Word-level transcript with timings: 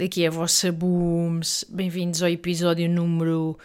Daqui 0.00 0.24
é 0.24 0.28
a 0.28 0.30
vossa 0.30 0.72
Booms. 0.72 1.62
Bem-vindos 1.68 2.22
ao 2.22 2.30
episódio 2.30 2.88
número. 2.88 3.58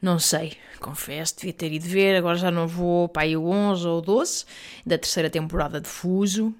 Não 0.00 0.18
sei, 0.18 0.56
confesso, 0.80 1.36
devia 1.36 1.52
ter 1.52 1.70
ido 1.70 1.86
ver. 1.86 2.16
Agora 2.16 2.38
já 2.38 2.50
não 2.50 2.66
vou 2.66 3.10
para 3.10 3.24
aí 3.24 3.36
o 3.36 3.46
11 3.46 3.86
ou 3.86 4.00
12 4.00 4.46
da 4.86 4.96
terceira 4.96 5.28
temporada 5.28 5.78
de 5.78 5.86
Fuso. 5.86 6.54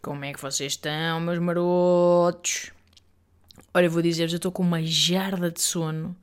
Como 0.00 0.24
é 0.24 0.32
que 0.32 0.40
vocês 0.40 0.74
estão, 0.74 1.18
meus 1.18 1.40
marotos? 1.40 2.70
Olha, 3.74 3.86
eu 3.86 3.90
vou 3.90 4.00
dizer-vos, 4.00 4.32
eu 4.32 4.36
estou 4.36 4.52
com 4.52 4.62
uma 4.62 4.80
jarda 4.80 5.50
de 5.50 5.60
sono 5.60 6.14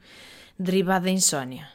derivada 0.58 1.08
da 1.08 1.12
insónia. 1.12 1.68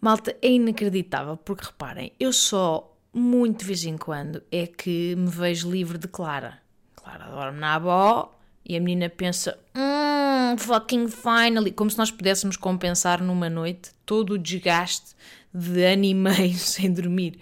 Malta, 0.00 0.36
é 0.42 0.50
inacreditável, 0.50 1.36
porque 1.36 1.66
reparem, 1.66 2.10
eu 2.18 2.32
só 2.32 2.98
muito 3.14 3.60
de 3.60 3.66
vez 3.66 3.84
em 3.84 3.96
quando 3.96 4.42
é 4.50 4.66
que 4.66 5.14
me 5.14 5.30
vejo 5.30 5.70
livre 5.70 5.98
de 5.98 6.08
Clara. 6.08 6.60
Clara 6.96 7.30
dorme 7.30 7.60
na 7.60 7.76
avó 7.76 8.41
e 8.72 8.76
a 8.76 8.80
menina 8.80 9.10
pensa, 9.10 9.58
hum, 9.74 10.56
fucking 10.56 11.08
finally, 11.08 11.70
como 11.70 11.90
se 11.90 11.98
nós 11.98 12.10
pudéssemos 12.10 12.56
compensar 12.56 13.22
numa 13.22 13.50
noite 13.50 13.90
todo 14.06 14.34
o 14.34 14.38
desgaste 14.38 15.14
de 15.52 15.84
ano 15.84 16.04
e 16.04 16.14
meio 16.14 16.56
sem 16.56 16.90
dormir. 16.90 17.38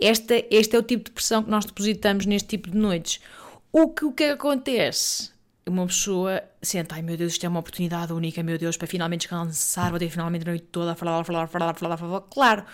Esta, 0.00 0.42
este 0.50 0.74
é 0.74 0.78
o 0.78 0.82
tipo 0.82 1.04
de 1.04 1.10
pressão 1.10 1.42
que 1.42 1.50
nós 1.50 1.66
depositamos 1.66 2.24
neste 2.24 2.48
tipo 2.48 2.70
de 2.70 2.78
noites. 2.78 3.20
O 3.70 3.88
que, 3.88 4.06
o 4.06 4.12
que 4.12 4.24
acontece? 4.24 5.30
Uma 5.66 5.86
pessoa 5.86 6.42
senta, 6.62 6.94
ai 6.94 7.02
meu 7.02 7.16
Deus, 7.16 7.32
isto 7.32 7.44
é 7.44 7.48
uma 7.48 7.60
oportunidade 7.60 8.12
única, 8.12 8.42
meu 8.42 8.56
Deus, 8.56 8.76
para 8.78 8.86
finalmente 8.86 9.22
descansar, 9.22 9.90
vou 9.90 9.98
ter 9.98 10.08
finalmente 10.08 10.42
a 10.42 10.50
noite 10.50 10.64
toda 10.72 10.92
a 10.92 10.94
falar, 10.94 11.24
falar, 11.24 11.46
falar, 11.46 11.74
falar, 11.74 11.96
falar. 11.98 12.20
Claro, 12.22 12.64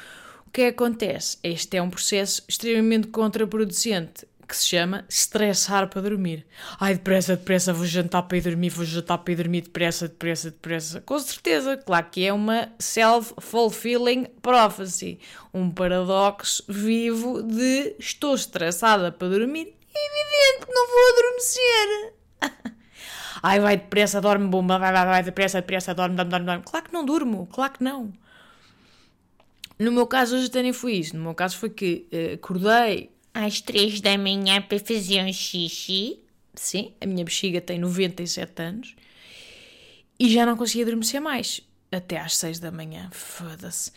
o 0.47 0.51
que 0.51 0.63
acontece? 0.63 1.39
Este 1.43 1.77
é 1.77 1.83
um 1.83 1.91
processo 1.91 2.43
extremamente 2.49 3.09
contraproducente 3.09 4.30
que 4.51 4.57
se 4.57 4.67
chama 4.67 5.05
estressar 5.09 5.89
para 5.89 6.03
dormir. 6.03 6.45
Ai, 6.79 6.95
depressa, 6.95 7.37
depressa, 7.37 7.73
vou 7.73 7.87
jantar 7.87 8.25
para 8.25 8.37
ir 8.37 8.41
dormir, 8.41 8.69
vou 8.69 8.85
jantar 8.85 9.19
para 9.19 9.33
ir 9.33 9.37
dormir, 9.37 9.61
depressa, 9.63 10.09
depressa, 10.09 10.51
depressa. 10.51 11.01
Com 11.01 11.19
certeza, 11.19 11.77
claro 11.77 12.07
que 12.11 12.27
é 12.27 12.33
uma 12.33 12.69
self-fulfilling 12.79 14.27
prophecy. 14.43 15.21
Um 15.55 15.71
paradoxo 15.71 16.65
vivo 16.69 17.43
de 17.43 17.95
estou 17.99 18.35
estressada 18.35 19.13
para 19.13 19.29
dormir, 19.29 19.73
é 19.95 20.07
evidente 20.07 20.67
que 20.67 20.75
não 20.75 20.87
vou 20.89 21.13
adormecer. 21.13 22.15
Ai, 23.43 23.61
vai 23.61 23.77
depressa, 23.77 24.21
dorme, 24.21 24.49
bomba, 24.49 24.79
vai, 24.79 24.93
vai, 24.93 25.07
vai, 25.07 25.23
depressa, 25.23 25.61
depressa, 25.61 25.95
dorme, 25.95 26.17
dorme, 26.17 26.31
dorme, 26.31 26.47
dorme. 26.47 26.63
Claro 26.65 26.85
que 26.87 26.93
não 26.93 27.05
durmo, 27.05 27.47
claro 27.47 27.73
que 27.73 27.85
não. 27.85 28.13
No 29.79 29.93
meu 29.93 30.07
caso, 30.07 30.37
hoje 30.37 30.49
até 30.49 30.61
nem 30.61 30.73
foi 30.73 30.95
isso. 30.95 31.17
No 31.17 31.23
meu 31.23 31.35
caso 31.35 31.57
foi 31.57 31.71
que 31.71 32.07
uh, 32.13 32.35
acordei 32.35 33.11
às 33.33 33.61
três 33.61 34.01
da 34.01 34.17
manhã 34.17 34.61
para 34.61 34.79
fazer 34.79 35.23
um 35.25 35.33
xixi. 35.33 36.19
Sim, 36.55 36.93
a 37.01 37.07
minha 37.07 37.25
bexiga 37.25 37.61
tem 37.61 37.79
97 37.79 38.63
anos. 38.63 38.95
E 40.19 40.29
já 40.29 40.45
não 40.45 40.57
conseguia 40.57 40.85
adormecer 40.85 41.21
mais. 41.21 41.61
Até 41.91 42.19
às 42.19 42.37
seis 42.37 42.59
da 42.61 42.71
manhã. 42.71 43.09
Foda-se. 43.13 43.93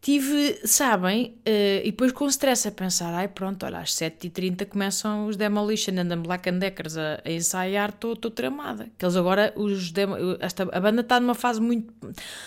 Tive, 0.00 0.60
sabem, 0.64 1.34
uh, 1.46 1.80
e 1.82 1.90
depois 1.90 2.12
com 2.12 2.28
stress 2.28 2.68
a 2.68 2.70
pensar, 2.70 3.12
ai 3.12 3.26
pronto, 3.26 3.66
olha, 3.66 3.78
às 3.78 3.92
7h30 3.92 4.64
começam 4.66 5.26
os 5.26 5.36
Demolition 5.36 5.94
and 5.98 6.22
Black 6.22 6.48
and 6.48 6.58
Deckers 6.58 6.96
a, 6.96 7.20
a 7.24 7.30
ensaiar, 7.30 7.88
estou 7.88 8.14
tramada. 8.30 8.88
Que 8.96 9.04
eles 9.04 9.16
agora, 9.16 9.52
os 9.56 9.90
demo, 9.90 10.14
esta, 10.38 10.62
a 10.62 10.80
banda 10.80 11.00
está 11.00 11.18
numa 11.18 11.34
fase 11.34 11.60
muito, 11.60 11.92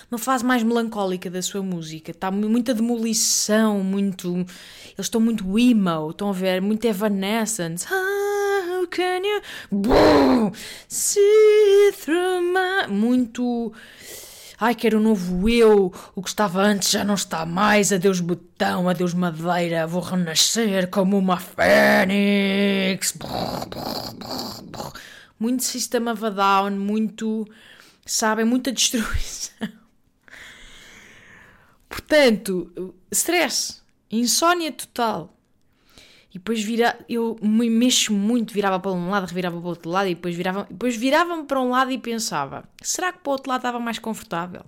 uma 0.10 0.18
fase 0.18 0.46
mais 0.46 0.64
melancólica 0.64 1.30
da 1.30 1.42
sua 1.42 1.62
música, 1.62 2.12
está 2.12 2.32
muita 2.32 2.74
demolição, 2.74 3.84
muito, 3.84 4.34
eles 4.38 4.48
estão 5.00 5.20
muito 5.20 5.60
emo, 5.60 6.12
estão 6.12 6.30
a 6.30 6.34
ver, 6.34 6.62
muito 6.62 6.86
Evanescence. 6.86 7.86
How 7.92 8.88
can 8.88 9.22
you 9.26 10.54
see 10.88 11.92
through 11.92 12.42
my... 12.42 12.88
Muito 12.88 13.74
Ai, 14.62 14.76
quero 14.76 14.98
um 15.00 15.02
novo 15.02 15.48
eu, 15.48 15.94
o 16.14 16.22
que 16.22 16.28
estava 16.28 16.62
antes 16.62 16.92
já 16.92 17.02
não 17.02 17.14
está 17.14 17.46
mais, 17.46 17.94
adeus 17.94 18.20
botão, 18.20 18.90
adeus 18.90 19.14
madeira, 19.14 19.88
vou 19.88 20.02
renascer 20.02 20.90
como 20.90 21.18
uma 21.18 21.38
fênix. 21.40 23.18
Muito 25.40 25.64
sistema 25.64 26.12
of 26.12 26.30
down, 26.32 26.72
muito, 26.72 27.48
sabem, 28.06 28.44
muita 28.44 28.74
destruição. 28.74 29.70
Portanto, 31.88 32.94
stress, 33.10 33.82
insónia 34.12 34.74
total. 34.74 35.39
E 36.30 36.38
depois 36.38 36.64
vira, 36.64 36.98
eu 37.10 37.38
me 37.42 37.70
mexo 37.70 38.14
muito, 38.14 38.54
virava 38.54 38.80
para 38.80 38.92
um 38.92 39.10
lado, 39.10 39.26
revirava 39.26 39.58
para 39.58 39.66
o 39.66 39.70
outro 39.70 39.90
lado, 39.90 40.10
e 40.10 40.16
depois 40.16 40.36
virava, 40.36 40.68
depois 40.70 40.96
virava-me 40.96 41.44
para 41.46 41.60
um 41.60 41.70
lado 41.72 41.92
e 41.92 41.98
pensava: 41.98 42.64
será 42.82 43.12
que 43.12 43.20
para 43.20 43.30
o 43.30 43.34
outro 43.34 43.50
lado 43.50 43.60
estava 43.60 43.80
mais 43.80 43.98
confortável? 43.98 44.64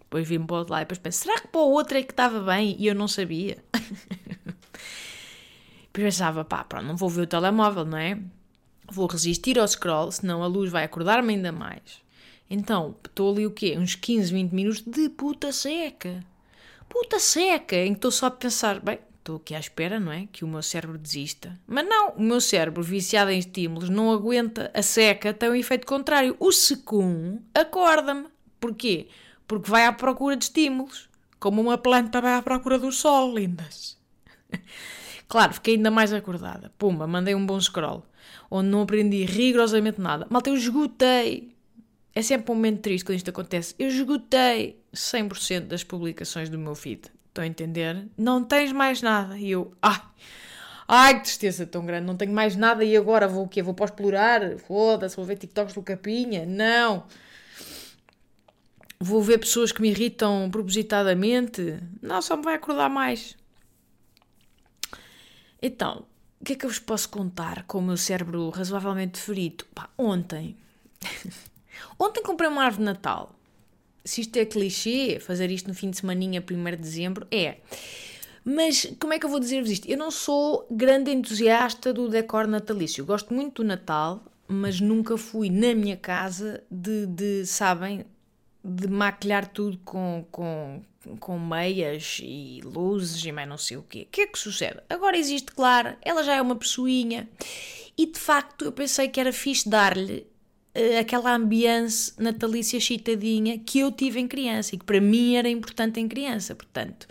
Depois 0.00 0.26
vi-me 0.26 0.46
para 0.46 0.54
o 0.54 0.58
outro 0.60 0.72
lado 0.72 0.82
e 0.82 0.84
depois 0.84 0.98
pensei: 0.98 1.22
será 1.24 1.40
que 1.40 1.48
para 1.48 1.60
o 1.60 1.70
outro 1.72 1.98
é 1.98 2.02
que 2.02 2.12
estava 2.12 2.40
bem 2.40 2.74
e 2.78 2.86
eu 2.86 2.94
não 2.94 3.06
sabia? 3.06 3.58
depois 5.92 5.92
pensava: 5.92 6.42
pá, 6.42 6.64
pronto, 6.64 6.86
não 6.86 6.96
vou 6.96 7.10
ver 7.10 7.22
o 7.22 7.26
telemóvel, 7.26 7.84
não 7.84 7.98
é? 7.98 8.18
Vou 8.90 9.06
resistir 9.06 9.58
ao 9.58 9.68
scroll, 9.68 10.10
senão 10.10 10.42
a 10.42 10.46
luz 10.46 10.70
vai 10.70 10.84
acordar-me 10.84 11.34
ainda 11.34 11.52
mais. 11.52 12.02
Então, 12.48 12.94
estou 13.04 13.32
ali 13.32 13.46
o 13.46 13.50
quê? 13.50 13.76
Uns 13.78 13.94
15, 13.94 14.32
20 14.32 14.52
minutos 14.52 14.82
de 14.82 15.08
puta 15.10 15.52
seca. 15.52 16.24
Puta 16.88 17.18
seca, 17.18 17.76
em 17.76 17.92
que 17.92 17.98
estou 17.98 18.10
só 18.10 18.26
a 18.26 18.30
pensar: 18.30 18.80
bem, 18.80 18.98
estou 19.24 19.36
aqui 19.36 19.54
à 19.54 19.58
espera, 19.58 19.98
não 19.98 20.12
é? 20.12 20.28
Que 20.30 20.44
o 20.44 20.48
meu 20.48 20.62
cérebro 20.62 20.98
desista. 20.98 21.58
Mas 21.66 21.88
não, 21.88 22.10
o 22.10 22.22
meu 22.22 22.40
cérebro, 22.42 22.82
viciado 22.82 23.30
em 23.30 23.38
estímulos, 23.38 23.88
não 23.88 24.12
aguenta 24.12 24.70
a 24.74 24.82
seca, 24.82 25.32
tem 25.32 25.48
um 25.48 25.54
efeito 25.54 25.86
contrário. 25.86 26.36
O 26.38 26.52
secum 26.52 27.40
acorda-me. 27.54 28.26
Porquê? 28.60 29.08
Porque 29.48 29.70
vai 29.70 29.86
à 29.86 29.92
procura 29.92 30.36
de 30.36 30.44
estímulos. 30.44 31.08
Como 31.40 31.60
uma 31.60 31.78
planta 31.78 32.20
vai 32.20 32.34
à 32.34 32.42
procura 32.42 32.78
do 32.78 32.92
sol, 32.92 33.34
lindas. 33.34 33.98
claro, 35.26 35.54
fiquei 35.54 35.76
ainda 35.76 35.90
mais 35.90 36.12
acordada. 36.12 36.70
Pumba, 36.76 37.06
mandei 37.06 37.34
um 37.34 37.46
bom 37.46 37.58
scroll. 37.58 38.04
Onde 38.50 38.68
não 38.68 38.82
aprendi 38.82 39.24
rigorosamente 39.24 40.00
nada. 40.00 40.26
Malta, 40.28 40.50
eu 40.50 40.54
esgotei. 40.54 41.54
É 42.14 42.20
sempre 42.20 42.52
um 42.52 42.54
momento 42.54 42.82
triste 42.82 43.04
quando 43.04 43.16
isto 43.16 43.30
acontece. 43.30 43.74
Eu 43.78 43.88
esgotei 43.88 44.78
100% 44.94 45.60
das 45.60 45.82
publicações 45.82 46.48
do 46.50 46.58
meu 46.58 46.74
feed. 46.74 47.13
Estão 47.34 47.42
a 47.42 47.48
entender? 47.48 48.06
Não 48.16 48.44
tens 48.44 48.70
mais 48.70 49.02
nada. 49.02 49.36
E 49.36 49.50
eu, 49.50 49.74
ai, 49.82 50.00
ai, 50.86 51.16
que 51.16 51.24
tristeza 51.24 51.66
tão 51.66 51.84
grande, 51.84 52.06
não 52.06 52.16
tenho 52.16 52.32
mais 52.32 52.54
nada 52.54 52.84
e 52.84 52.96
agora 52.96 53.26
vou 53.26 53.42
o 53.42 53.48
quê? 53.48 53.60
Vou 53.60 53.74
para 53.74 53.86
explorar? 53.86 54.56
Foda-se, 54.60 55.16
vou 55.16 55.24
ver 55.24 55.36
TikToks 55.38 55.74
do 55.74 55.82
Capinha? 55.82 56.46
Não. 56.46 57.04
Vou 59.00 59.20
ver 59.20 59.38
pessoas 59.38 59.72
que 59.72 59.82
me 59.82 59.90
irritam 59.90 60.48
propositadamente? 60.48 61.80
Não, 62.00 62.22
só 62.22 62.36
me 62.36 62.44
vai 62.44 62.54
acordar 62.54 62.88
mais. 62.88 63.36
Então, 65.60 66.06
o 66.40 66.44
que 66.44 66.52
é 66.52 66.56
que 66.56 66.64
eu 66.64 66.70
vos 66.70 66.78
posso 66.78 67.08
contar 67.08 67.64
com 67.64 67.78
o 67.78 67.82
meu 67.82 67.96
cérebro 67.96 68.48
razoavelmente 68.50 69.18
ferido? 69.18 69.64
Pá, 69.74 69.90
ontem. 69.98 70.56
ontem 71.98 72.22
comprei 72.22 72.48
uma 72.48 72.62
árvore 72.62 72.84
de 72.84 72.92
Natal 72.92 73.34
se 74.04 74.20
isto 74.20 74.36
é 74.36 74.44
clichê, 74.44 75.18
fazer 75.18 75.50
isto 75.50 75.68
no 75.68 75.74
fim 75.74 75.90
de 75.90 75.96
semana, 75.96 76.20
1 76.24 76.70
de 76.70 76.76
dezembro, 76.76 77.26
é. 77.30 77.56
Mas 78.44 78.86
como 79.00 79.14
é 79.14 79.18
que 79.18 79.24
eu 79.24 79.30
vou 79.30 79.40
dizer-vos 79.40 79.70
isto? 79.70 79.88
Eu 79.88 79.96
não 79.96 80.10
sou 80.10 80.66
grande 80.70 81.10
entusiasta 81.10 81.92
do 81.92 82.08
decor 82.08 82.46
natalício. 82.46 83.00
Eu 83.00 83.06
gosto 83.06 83.32
muito 83.32 83.62
do 83.62 83.68
Natal, 83.68 84.22
mas 84.46 84.80
nunca 84.80 85.16
fui 85.16 85.48
na 85.48 85.74
minha 85.74 85.96
casa 85.96 86.62
de, 86.70 87.06
de 87.06 87.46
sabem, 87.46 88.04
de 88.62 88.86
maquilhar 88.86 89.48
tudo 89.48 89.78
com, 89.78 90.26
com, 90.30 90.82
com 91.18 91.38
meias 91.38 92.20
e 92.22 92.60
luzes 92.62 93.24
e 93.24 93.32
mais 93.32 93.48
não 93.48 93.56
sei 93.56 93.78
o 93.78 93.82
quê. 93.82 94.02
O 94.06 94.12
que 94.12 94.20
é 94.20 94.26
que 94.26 94.38
sucede? 94.38 94.80
Agora 94.90 95.16
existe 95.16 95.50
Clara, 95.52 95.96
ela 96.02 96.22
já 96.22 96.34
é 96.34 96.42
uma 96.42 96.56
pessoinha 96.56 97.26
e 97.96 98.04
de 98.04 98.18
facto 98.18 98.66
eu 98.66 98.72
pensei 98.72 99.08
que 99.08 99.18
era 99.18 99.32
fixe 99.32 99.66
dar-lhe 99.66 100.26
aquela 100.98 101.34
ambiance 101.34 102.12
natalícia 102.18 102.80
chitadinha 102.80 103.58
que 103.58 103.78
eu 103.78 103.92
tive 103.92 104.20
em 104.20 104.26
criança 104.26 104.74
e 104.74 104.78
que 104.78 104.84
para 104.84 105.00
mim 105.00 105.36
era 105.36 105.48
importante 105.48 106.00
em 106.00 106.08
criança. 106.08 106.54
Portanto, 106.54 107.06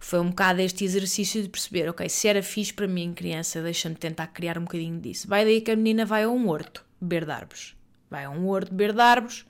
foi 0.00 0.20
um 0.20 0.28
bocado 0.28 0.60
este 0.60 0.84
exercício 0.84 1.42
de 1.42 1.48
perceber, 1.48 1.88
ok, 1.88 2.08
se 2.08 2.28
era 2.28 2.42
fixe 2.42 2.72
para 2.72 2.86
mim 2.86 3.04
em 3.04 3.14
criança, 3.14 3.62
deixa-me 3.62 3.94
tentar 3.94 4.26
criar 4.28 4.58
um 4.58 4.62
bocadinho 4.62 5.00
disso. 5.00 5.26
Vai 5.28 5.44
daí 5.44 5.60
que 5.60 5.70
a 5.70 5.76
menina 5.76 6.04
vai 6.04 6.24
a 6.24 6.28
um 6.28 6.48
horto 6.48 6.84
beber 7.00 7.24
de 7.24 7.32
árvores. 7.32 7.74
Vai 8.10 8.24
a 8.24 8.30
um 8.30 8.46
horto 8.46 8.70
beber 8.74 8.92
de 8.92 9.00
árvores 9.00 9.46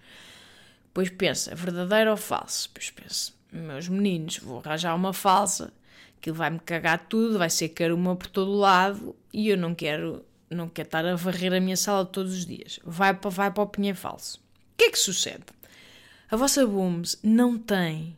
Depois 0.87 1.11
pensa, 1.11 1.55
verdadeiro 1.55 2.11
ou 2.12 2.17
falso? 2.17 2.69
Depois 2.69 2.91
pensa, 2.91 3.33
meus 3.50 3.89
meninos, 3.89 4.39
vou 4.39 4.62
arranjar 4.65 4.94
uma 4.94 5.12
falsa, 5.12 5.73
que 6.21 6.31
vai-me 6.31 6.61
cagar 6.61 7.09
tudo, 7.09 7.39
vai 7.39 7.50
ser 7.50 7.71
caruma 7.71 8.15
por 8.15 8.29
todo 8.29 8.53
o 8.53 8.59
lado 8.59 9.17
e 9.33 9.49
eu 9.49 9.56
não 9.56 9.75
quero, 9.75 10.25
não 10.57 10.69
quero 10.69 10.87
estar 10.87 11.05
a 11.05 11.15
varrer 11.15 11.53
a 11.53 11.61
minha 11.61 11.77
sala 11.77 12.05
todos 12.05 12.33
os 12.33 12.47
dias. 12.47 12.81
Vai 12.85 13.15
para, 13.15 13.31
vai 13.31 13.51
para 13.51 13.63
o 13.63 13.67
pinheiro 13.67 13.99
falso. 13.99 14.39
O 14.39 14.77
que 14.77 14.85
é 14.85 14.91
que 14.91 14.99
sucede? 14.99 15.45
A 16.31 16.37
vossa 16.37 16.67
Booms 16.67 17.19
não 17.23 17.59
tem 17.59 18.17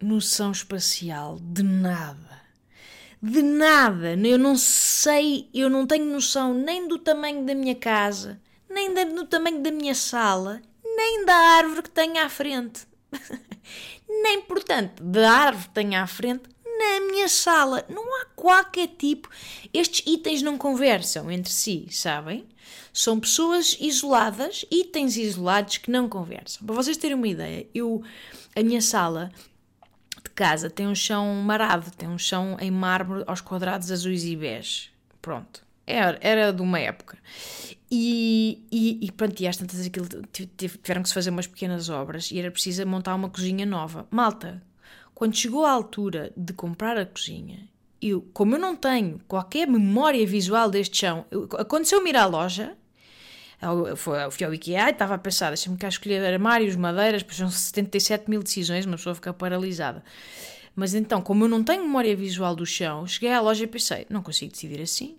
noção 0.00 0.52
espacial 0.52 1.38
de 1.40 1.62
nada. 1.62 2.40
De 3.22 3.42
nada. 3.42 4.14
Eu 4.16 4.38
não 4.38 4.56
sei, 4.56 5.48
eu 5.52 5.68
não 5.68 5.86
tenho 5.86 6.06
noção 6.06 6.54
nem 6.54 6.88
do 6.88 6.98
tamanho 6.98 7.44
da 7.44 7.54
minha 7.54 7.74
casa, 7.74 8.40
nem 8.68 8.94
do 8.94 9.26
tamanho 9.26 9.62
da 9.62 9.70
minha 9.70 9.94
sala, 9.94 10.62
nem 10.84 11.24
da 11.24 11.34
árvore 11.34 11.82
que 11.82 11.90
tenho 11.90 12.24
à 12.24 12.28
frente. 12.28 12.86
nem, 14.08 14.42
portanto, 14.42 15.02
da 15.02 15.30
árvore 15.30 15.68
que 15.68 15.74
tenho 15.74 16.00
à 16.00 16.06
frente, 16.06 16.42
na 16.80 17.06
minha 17.06 17.28
sala. 17.28 17.84
Não 17.88 18.02
há 18.20 18.26
qualquer 18.34 18.88
tipo. 18.88 19.28
Estes 19.72 20.02
itens 20.06 20.40
não 20.40 20.56
conversam 20.56 21.30
entre 21.30 21.52
si, 21.52 21.86
sabem? 21.90 22.46
São 22.92 23.20
pessoas 23.20 23.76
isoladas, 23.78 24.64
itens 24.70 25.16
isolados 25.16 25.76
que 25.78 25.90
não 25.90 26.08
conversam. 26.08 26.66
Para 26.66 26.74
vocês 26.74 26.96
terem 26.96 27.16
uma 27.16 27.28
ideia, 27.28 27.66
eu, 27.74 28.02
a 28.56 28.62
minha 28.62 28.80
sala 28.80 29.30
de 30.24 30.30
casa 30.30 30.68
tem 30.68 30.86
um 30.86 30.94
chão 30.94 31.26
marado, 31.36 31.90
tem 31.92 32.08
um 32.08 32.18
chão 32.18 32.56
em 32.60 32.70
mármore 32.70 33.24
aos 33.26 33.40
quadrados 33.40 33.92
azuis 33.92 34.24
e 34.24 34.34
bege. 34.34 34.90
Pronto. 35.20 35.64
Era, 35.86 36.18
era 36.20 36.52
de 36.52 36.62
uma 36.62 36.78
época. 36.78 37.18
E, 37.90 38.64
e, 38.70 39.04
e 39.06 39.12
pronto, 39.12 39.40
e 39.40 39.48
às 39.48 39.56
tantas 39.56 39.84
aquilo, 39.84 40.06
tiveram 40.56 41.02
que 41.02 41.08
se 41.08 41.14
fazer 41.14 41.30
umas 41.30 41.48
pequenas 41.48 41.88
obras 41.88 42.30
e 42.30 42.38
era 42.38 42.50
preciso 42.50 42.86
montar 42.86 43.14
uma 43.16 43.28
cozinha 43.28 43.66
nova. 43.66 44.06
Malta, 44.10 44.62
quando 45.20 45.36
chegou 45.36 45.66
a 45.66 45.70
altura 45.70 46.32
de 46.34 46.54
comprar 46.54 46.96
a 46.96 47.04
cozinha, 47.04 47.68
eu, 48.00 48.22
como 48.32 48.54
eu 48.54 48.58
não 48.58 48.74
tenho 48.74 49.20
qualquer 49.28 49.68
memória 49.68 50.26
visual 50.26 50.70
deste 50.70 50.96
chão, 50.96 51.26
aconteceu-me 51.58 52.08
ir 52.08 52.16
à 52.16 52.24
loja, 52.24 52.74
eu 53.60 53.94
fui 53.98 54.16
ao 54.18 54.54
IKEA 54.54 54.86
e 54.86 54.90
estava 54.92 55.16
a 55.16 55.18
pensar, 55.18 55.48
deixa-me 55.50 55.76
cá 55.76 55.88
escolher 55.88 56.24
armários, 56.24 56.74
madeiras, 56.74 57.22
pois 57.22 57.36
são 57.36 57.50
77 57.50 58.30
mil 58.30 58.42
decisões, 58.42 58.86
uma 58.86 58.96
pessoa 58.96 59.14
fica 59.14 59.30
paralisada. 59.30 60.02
Mas 60.74 60.94
então, 60.94 61.20
como 61.20 61.44
eu 61.44 61.48
não 61.50 61.62
tenho 61.62 61.82
memória 61.82 62.16
visual 62.16 62.56
do 62.56 62.64
chão, 62.64 63.06
cheguei 63.06 63.30
à 63.30 63.42
loja 63.42 63.64
e 63.64 63.66
pensei, 63.66 64.06
não 64.08 64.22
consigo 64.22 64.52
decidir 64.52 64.80
assim. 64.80 65.18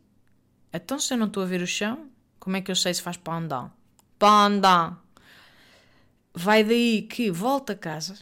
Então, 0.74 0.98
se 0.98 1.14
eu 1.14 1.18
não 1.20 1.28
estou 1.28 1.44
a 1.44 1.46
ver 1.46 1.62
o 1.62 1.68
chão, 1.68 2.08
como 2.40 2.58
é 2.58 2.62
que 2.62 2.72
eu 2.72 2.76
sei 2.76 2.92
se 2.92 3.04
faz 3.04 3.18
pandan? 3.18 3.70
Pandan! 4.18 4.98
Vai 6.34 6.64
daí 6.64 7.04
que 7.04 7.30
volta 7.30 7.74
a 7.74 7.76
casa, 7.76 8.16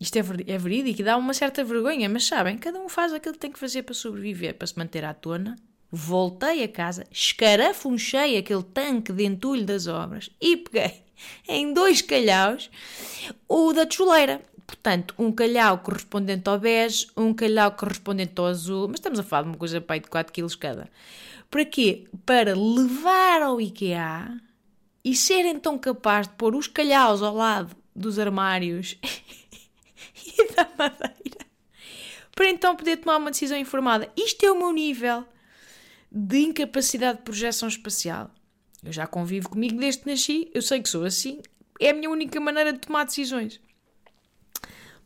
isto 0.00 0.16
é, 0.16 0.22
ver, 0.22 0.48
é 0.48 0.56
verídico 0.56 1.00
e 1.00 1.04
dá 1.04 1.16
uma 1.16 1.34
certa 1.34 1.64
vergonha, 1.64 2.08
mas 2.08 2.26
sabem, 2.26 2.56
cada 2.56 2.78
um 2.78 2.88
faz 2.88 3.12
aquilo 3.12 3.34
que 3.34 3.40
tem 3.40 3.50
que 3.50 3.58
fazer 3.58 3.82
para 3.82 3.94
sobreviver, 3.94 4.54
para 4.54 4.66
se 4.66 4.78
manter 4.78 5.04
à 5.04 5.12
tona. 5.12 5.56
Voltei 5.90 6.62
a 6.62 6.68
casa, 6.68 7.06
escarafunchei 7.10 8.36
aquele 8.36 8.62
tanque 8.62 9.12
de 9.12 9.24
entulho 9.24 9.64
das 9.64 9.86
obras 9.86 10.30
e 10.40 10.56
peguei 10.56 11.02
em 11.48 11.72
dois 11.72 12.02
calhaus 12.02 12.70
o 13.48 13.72
da 13.72 13.88
chuleira. 13.90 14.40
Portanto, 14.66 15.14
um 15.18 15.32
calhau 15.32 15.78
correspondente 15.78 16.46
ao 16.46 16.58
bege, 16.58 17.06
um 17.16 17.32
calhau 17.32 17.72
correspondente 17.72 18.34
ao 18.36 18.46
azul, 18.46 18.86
mas 18.86 18.96
estamos 18.96 19.18
a 19.18 19.22
falar 19.22 19.42
de 19.42 19.48
uma 19.48 19.56
coisa 19.56 19.82
aí 19.88 20.00
de 20.00 20.08
4 20.08 20.30
kg 20.30 20.56
cada. 20.58 20.90
Para 21.50 21.64
quê? 21.64 22.04
Para 22.26 22.54
levar 22.54 23.40
ao 23.40 23.58
IKEA 23.58 24.38
e 25.02 25.16
serem 25.16 25.58
tão 25.58 25.78
capazes 25.78 26.30
de 26.30 26.36
pôr 26.36 26.54
os 26.54 26.66
calhaus 26.66 27.22
ao 27.22 27.34
lado 27.34 27.74
dos 27.96 28.18
armários 28.18 28.96
da 30.54 30.68
madeira 30.78 31.48
para 32.38 32.50
então 32.50 32.76
poder 32.76 32.98
tomar 32.98 33.16
uma 33.16 33.32
decisão 33.32 33.58
informada. 33.58 34.08
Isto 34.16 34.46
é 34.46 34.52
o 34.52 34.56
meu 34.56 34.72
nível 34.72 35.24
de 36.10 36.38
incapacidade 36.38 37.18
de 37.18 37.24
projeção 37.24 37.68
espacial. 37.68 38.30
Eu 38.80 38.92
já 38.92 39.08
convivo 39.08 39.48
comigo 39.48 39.76
desde 39.76 40.02
que 40.02 40.08
nasci, 40.08 40.48
eu 40.54 40.62
sei 40.62 40.80
que 40.80 40.88
sou 40.88 41.04
assim, 41.04 41.42
é 41.80 41.90
a 41.90 41.92
minha 41.92 42.08
única 42.08 42.38
maneira 42.38 42.72
de 42.72 42.78
tomar 42.78 43.02
decisões. 43.02 43.60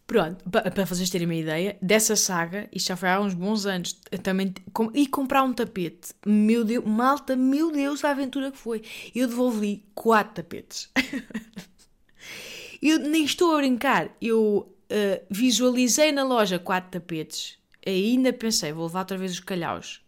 Pronto, 0.07 0.45
para 0.51 0.85
vocês 0.85 1.09
terem 1.09 1.27
uma 1.27 1.35
ideia, 1.35 1.79
dessa 1.81 2.17
saga, 2.17 2.69
isto 2.71 2.89
já 2.89 2.97
foi 2.97 3.09
há 3.09 3.19
uns 3.19 3.33
bons 3.33 3.65
anos, 3.65 3.99
também, 4.23 4.53
e 4.93 5.07
comprar 5.07 5.43
um 5.43 5.55
tapete, 5.55 6.13
meu 6.27 6.65
Deus, 6.65 6.85
malta, 6.85 7.35
meu 7.35 7.73
Deus, 7.73 8.05
a 8.05 8.11
aventura 8.11 8.53
que 8.53 8.59
foi. 8.59 8.83
Eu 9.15 9.27
devolvi 9.27 9.87
quatro 9.95 10.35
tapetes. 10.35 10.91
eu 12.83 12.99
nem 12.99 13.25
estou 13.25 13.55
a 13.55 13.57
brincar, 13.57 14.15
eu 14.21 14.77
uh, 14.93 15.27
visualizei 15.31 16.13
na 16.13 16.23
loja 16.23 16.59
quatro 16.59 16.91
tapetes, 16.91 17.59
ainda 17.87 18.33
pensei, 18.33 18.73
vou 18.73 18.87
levar 18.87 19.01
outra 19.01 19.19
vez 19.19 19.33
os 19.33 19.41
calhaus 19.41 20.03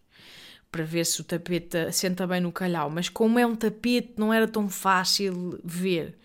para 0.74 0.82
ver 0.82 1.06
se 1.06 1.20
o 1.20 1.24
tapete 1.24 1.92
senta 1.92 2.26
bem 2.26 2.40
no 2.40 2.50
calhau, 2.50 2.90
mas 2.90 3.08
como 3.08 3.38
é 3.38 3.46
um 3.46 3.54
tapete, 3.54 4.14
não 4.16 4.32
era 4.34 4.48
tão 4.48 4.68
fácil 4.68 5.56
ver. 5.62 6.18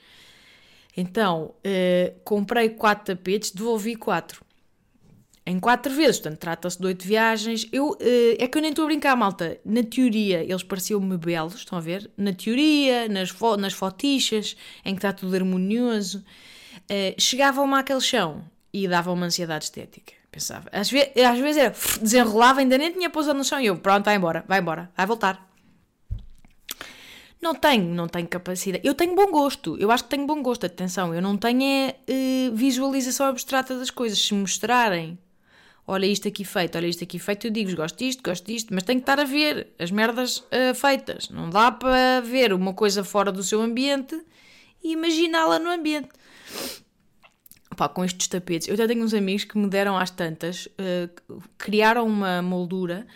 Então, 0.97 1.53
uh, 1.59 2.19
comprei 2.23 2.69
quatro 2.69 3.15
tapetes, 3.15 3.51
devolvi 3.51 3.95
quatro. 3.95 4.43
Em 5.45 5.59
quatro 5.59 5.93
vezes, 5.93 6.19
portanto, 6.19 6.39
trata-se 6.39 6.79
de 6.79 6.85
oito 6.87 7.05
viagens. 7.05 7.67
Eu, 7.71 7.91
uh, 7.91 7.97
é 8.39 8.47
que 8.47 8.57
eu 8.57 8.61
nem 8.63 8.71
estou 8.71 8.85
a 8.85 8.87
brincar, 8.87 9.15
malta. 9.15 9.59
Na 9.63 9.83
teoria, 9.83 10.43
eles 10.43 10.63
pareciam-me 10.63 11.15
belos, 11.15 11.53
estão 11.53 11.77
a 11.77 11.81
ver? 11.81 12.09
Na 12.17 12.33
teoria, 12.33 13.07
nas, 13.07 13.29
fo 13.29 13.55
nas 13.55 13.73
fotichas, 13.73 14.57
em 14.83 14.95
que 14.95 14.97
está 14.97 15.13
tudo 15.13 15.35
harmonioso. 15.35 16.23
Uh, 16.89 17.19
Chegavam-me 17.19 17.75
àquele 17.75 18.01
chão 18.01 18.43
e 18.73 18.87
dava 18.87 19.11
uma 19.11 19.25
ansiedade 19.25 19.65
estética. 19.65 20.13
Pensava. 20.31 20.69
Às, 20.71 20.89
ve 20.89 21.11
às 21.23 21.39
vezes 21.39 21.57
era, 21.57 21.75
desenrolava, 22.01 22.59
ainda 22.59 22.77
nem 22.77 22.91
tinha 22.91 23.09
pousado 23.09 23.37
no 23.37 23.43
chão 23.43 23.59
e 23.59 23.65
eu, 23.65 23.77
pronto, 23.77 24.05
vai 24.05 24.15
embora, 24.15 24.43
vai 24.47 24.59
embora, 24.59 24.91
vai 24.95 25.05
voltar. 25.05 25.49
Não 27.41 27.55
tenho, 27.55 27.85
não 27.95 28.07
tenho 28.07 28.27
capacidade. 28.27 28.85
Eu 28.85 28.93
tenho 28.93 29.15
bom 29.15 29.31
gosto, 29.31 29.77
eu 29.79 29.89
acho 29.89 30.03
que 30.03 30.09
tenho 30.09 30.27
bom 30.27 30.41
gosto, 30.43 30.65
atenção, 30.65 31.15
eu 31.15 31.21
não 31.21 31.37
tenho 31.37 31.63
é, 31.63 31.95
uh, 32.07 32.55
visualização 32.55 33.27
abstrata 33.27 33.77
das 33.79 33.89
coisas. 33.89 34.19
Se 34.19 34.33
mostrarem, 34.33 35.17
olha 35.87 36.05
isto 36.05 36.27
aqui 36.27 36.43
feito, 36.43 36.77
olha 36.77 36.87
isto 36.87 37.03
aqui 37.03 37.17
feito, 37.17 37.47
eu 37.47 37.51
digo, 37.51 37.73
gosto 37.75 37.97
disto, 37.97 38.21
gosto 38.21 38.45
disto, 38.45 38.73
mas 38.73 38.83
tenho 38.83 38.99
que 38.99 39.03
estar 39.03 39.19
a 39.19 39.23
ver 39.23 39.73
as 39.79 39.89
merdas 39.89 40.37
uh, 40.37 40.75
feitas. 40.75 41.29
Não 41.29 41.49
dá 41.49 41.71
para 41.71 42.19
ver 42.21 42.53
uma 42.53 42.73
coisa 42.73 43.03
fora 43.03 43.31
do 43.31 43.41
seu 43.41 43.61
ambiente 43.61 44.19
e 44.83 44.91
imaginá-la 44.91 45.57
no 45.59 45.69
ambiente. 45.69 46.09
Pá, 47.79 47.87
com 47.87 48.03
estes 48.03 48.27
tapetes, 48.27 48.67
eu 48.67 48.73
até 48.73 48.87
tenho 48.87 49.03
uns 49.03 49.13
amigos 49.13 49.45
que 49.45 49.57
me 49.57 49.69
deram 49.69 49.97
às 49.97 50.09
tantas, 50.09 50.65
uh, 50.65 51.41
criaram 51.57 52.05
uma 52.05 52.41
moldura 52.41 53.07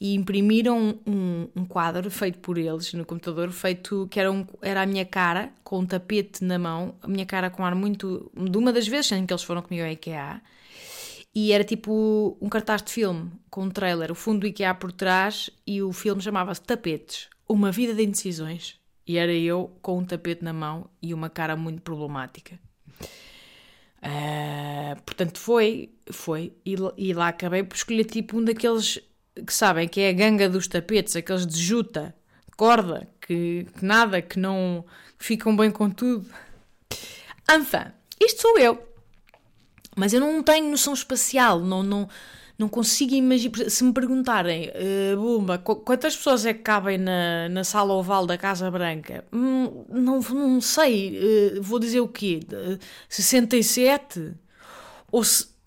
e 0.00 0.12
imprimiram 0.14 0.98
um, 1.06 1.48
um, 1.54 1.64
quadro 1.64 2.10
feito 2.10 2.40
por 2.40 2.58
eles 2.58 2.92
no 2.94 3.04
computador, 3.04 3.52
feito 3.52 4.08
que 4.10 4.18
era, 4.18 4.32
um, 4.32 4.44
era 4.60 4.82
a 4.82 4.86
minha 4.86 5.04
cara 5.04 5.52
com 5.62 5.78
um 5.78 5.86
tapete 5.86 6.42
na 6.42 6.58
mão, 6.58 6.96
a 7.00 7.06
minha 7.06 7.24
cara 7.24 7.48
com 7.48 7.64
ar 7.64 7.76
muito. 7.76 8.28
de 8.34 8.58
uma 8.58 8.72
das 8.72 8.88
vezes 8.88 9.12
em 9.12 9.24
que 9.24 9.32
eles 9.32 9.44
foram 9.44 9.62
comigo 9.62 9.84
ao 9.84 9.92
IKEA, 9.92 10.42
e 11.32 11.52
era 11.52 11.62
tipo 11.62 12.36
um 12.40 12.48
cartaz 12.48 12.82
de 12.82 12.90
filme 12.90 13.30
com 13.48 13.64
um 13.64 13.70
trailer, 13.70 14.10
o 14.10 14.16
fundo 14.16 14.40
do 14.40 14.46
IKEA 14.48 14.74
por 14.74 14.90
trás, 14.90 15.48
e 15.64 15.80
o 15.80 15.92
filme 15.92 16.20
chamava-se 16.20 16.62
Tapetes 16.62 17.28
Uma 17.48 17.70
Vida 17.70 17.94
de 17.94 18.02
Indecisões. 18.02 18.80
E 19.06 19.16
era 19.16 19.32
eu 19.32 19.78
com 19.80 19.98
um 19.98 20.04
tapete 20.04 20.42
na 20.42 20.52
mão 20.52 20.90
e 21.00 21.14
uma 21.14 21.30
cara 21.30 21.54
muito 21.54 21.82
problemática. 21.82 22.58
Uh, 23.98 25.00
portanto, 25.02 25.38
foi, 25.38 25.90
foi, 26.10 26.52
e, 26.64 26.76
e, 26.96 27.12
lá 27.12 27.28
acabei 27.28 27.64
por 27.64 27.74
escolher 27.74 28.04
tipo 28.04 28.38
um 28.38 28.44
daqueles 28.44 29.00
que 29.44 29.52
sabem 29.52 29.88
que 29.88 30.00
é 30.00 30.10
a 30.10 30.12
ganga 30.12 30.48
dos 30.48 30.68
tapetes, 30.68 31.16
aqueles 31.16 31.46
de 31.46 31.60
juta, 31.60 32.14
corda, 32.56 33.08
que, 33.20 33.66
que 33.76 33.84
nada, 33.84 34.22
que 34.22 34.38
não 34.38 34.84
ficam 35.18 35.56
bem 35.56 35.70
com 35.70 35.90
tudo. 35.90 36.26
Enfin, 37.50 37.92
isto 38.20 38.42
sou 38.42 38.58
eu. 38.58 38.82
Mas 39.96 40.12
eu 40.12 40.20
não 40.20 40.42
tenho 40.42 40.70
noção 40.70 40.92
espacial, 40.92 41.60
não, 41.60 41.82
não, 41.82 42.08
não 42.58 42.68
consigo 42.68 43.14
imaginar. 43.14 43.70
Se 43.70 43.84
me 43.84 43.92
perguntarem, 43.92 44.70
uh, 44.70 45.16
Bumba, 45.16 45.58
quantas 45.58 46.16
pessoas 46.16 46.44
é 46.44 46.52
que 46.52 46.60
cabem 46.60 46.98
na, 46.98 47.48
na 47.48 47.62
sala 47.62 47.94
oval 47.94 48.26
da 48.26 48.36
Casa 48.36 48.68
Branca? 48.70 49.24
Hum, 49.32 49.84
não, 49.88 50.20
não 50.20 50.60
sei, 50.60 51.18
uh, 51.56 51.62
vou 51.62 51.78
dizer 51.78 52.00
o 52.00 52.08
quê? 52.08 52.40
Uh, 52.52 52.78
67? 53.08 54.34
Ou, 55.12 55.22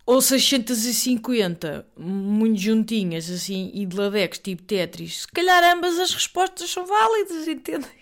ou 0.05 0.21
650? 0.21 1.87
Muito 1.97 2.59
juntinhas, 2.59 3.29
assim, 3.29 3.71
e 3.73 3.85
de 3.85 3.95
ladex, 3.95 4.37
tipo 4.37 4.61
Tetris. 4.63 5.21
Se 5.21 5.27
calhar 5.29 5.63
ambas 5.73 5.97
as 5.97 6.11
respostas 6.11 6.69
são 6.69 6.85
válidas, 6.85 7.47
entendem? 7.47 8.01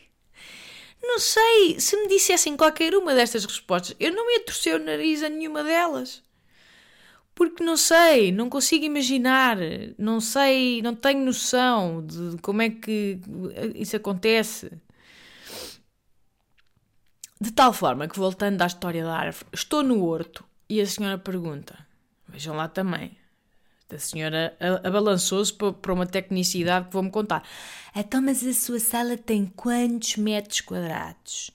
Não 1.02 1.20
sei, 1.20 1.80
se 1.80 1.96
me 1.96 2.08
dissessem 2.08 2.58
qualquer 2.58 2.94
uma 2.96 3.16
destas 3.16 3.46
respostas, 3.46 3.96
eu 4.00 4.12
não 4.12 4.30
ia 4.32 4.44
torcer 4.44 4.76
o 4.76 4.84
nariz 4.84 5.24
a 5.24 5.30
nenhuma 5.30 5.64
delas. 5.64 6.22
Porque 7.40 7.64
não 7.64 7.78
sei, 7.78 8.34
não 8.34 8.50
consigo 8.50 8.84
imaginar, 8.84 9.56
não 9.98 10.20
sei, 10.20 10.82
não 10.82 10.94
tenho 10.94 11.24
noção 11.24 12.06
de 12.06 12.38
como 12.42 12.62
é 12.62 12.70
que 12.70 13.18
isso 13.76 13.96
acontece. 13.96 14.70
De 17.40 17.54
tal 17.54 17.72
forma 17.72 18.10
que, 18.10 18.20
voltando 18.20 18.62
à 18.62 18.66
história 18.66 19.06
da 19.06 19.16
árvore, 19.16 19.46
estou 19.54 19.82
no 19.82 20.04
horto 20.04 20.44
e 20.68 20.82
a 20.82 20.86
senhora 20.86 21.18
pergunta: 21.18 21.80
vejam 22.28 22.58
lá 22.58 22.68
também. 22.68 23.18
A 23.90 23.98
senhora 23.98 24.58
abalançou-se 24.84 25.54
para 25.54 25.94
uma 25.94 26.06
tecnicidade 26.06 26.88
que 26.88 26.94
vou-me 26.94 27.10
contar. 27.10 27.48
Então, 27.96 28.22
mas 28.22 28.46
a 28.46 28.54
sua 28.54 28.82
sala 28.82 29.18
tem 29.18 29.46
quantos 29.46 30.18
metros 30.18 30.60
quadrados? 30.60 31.52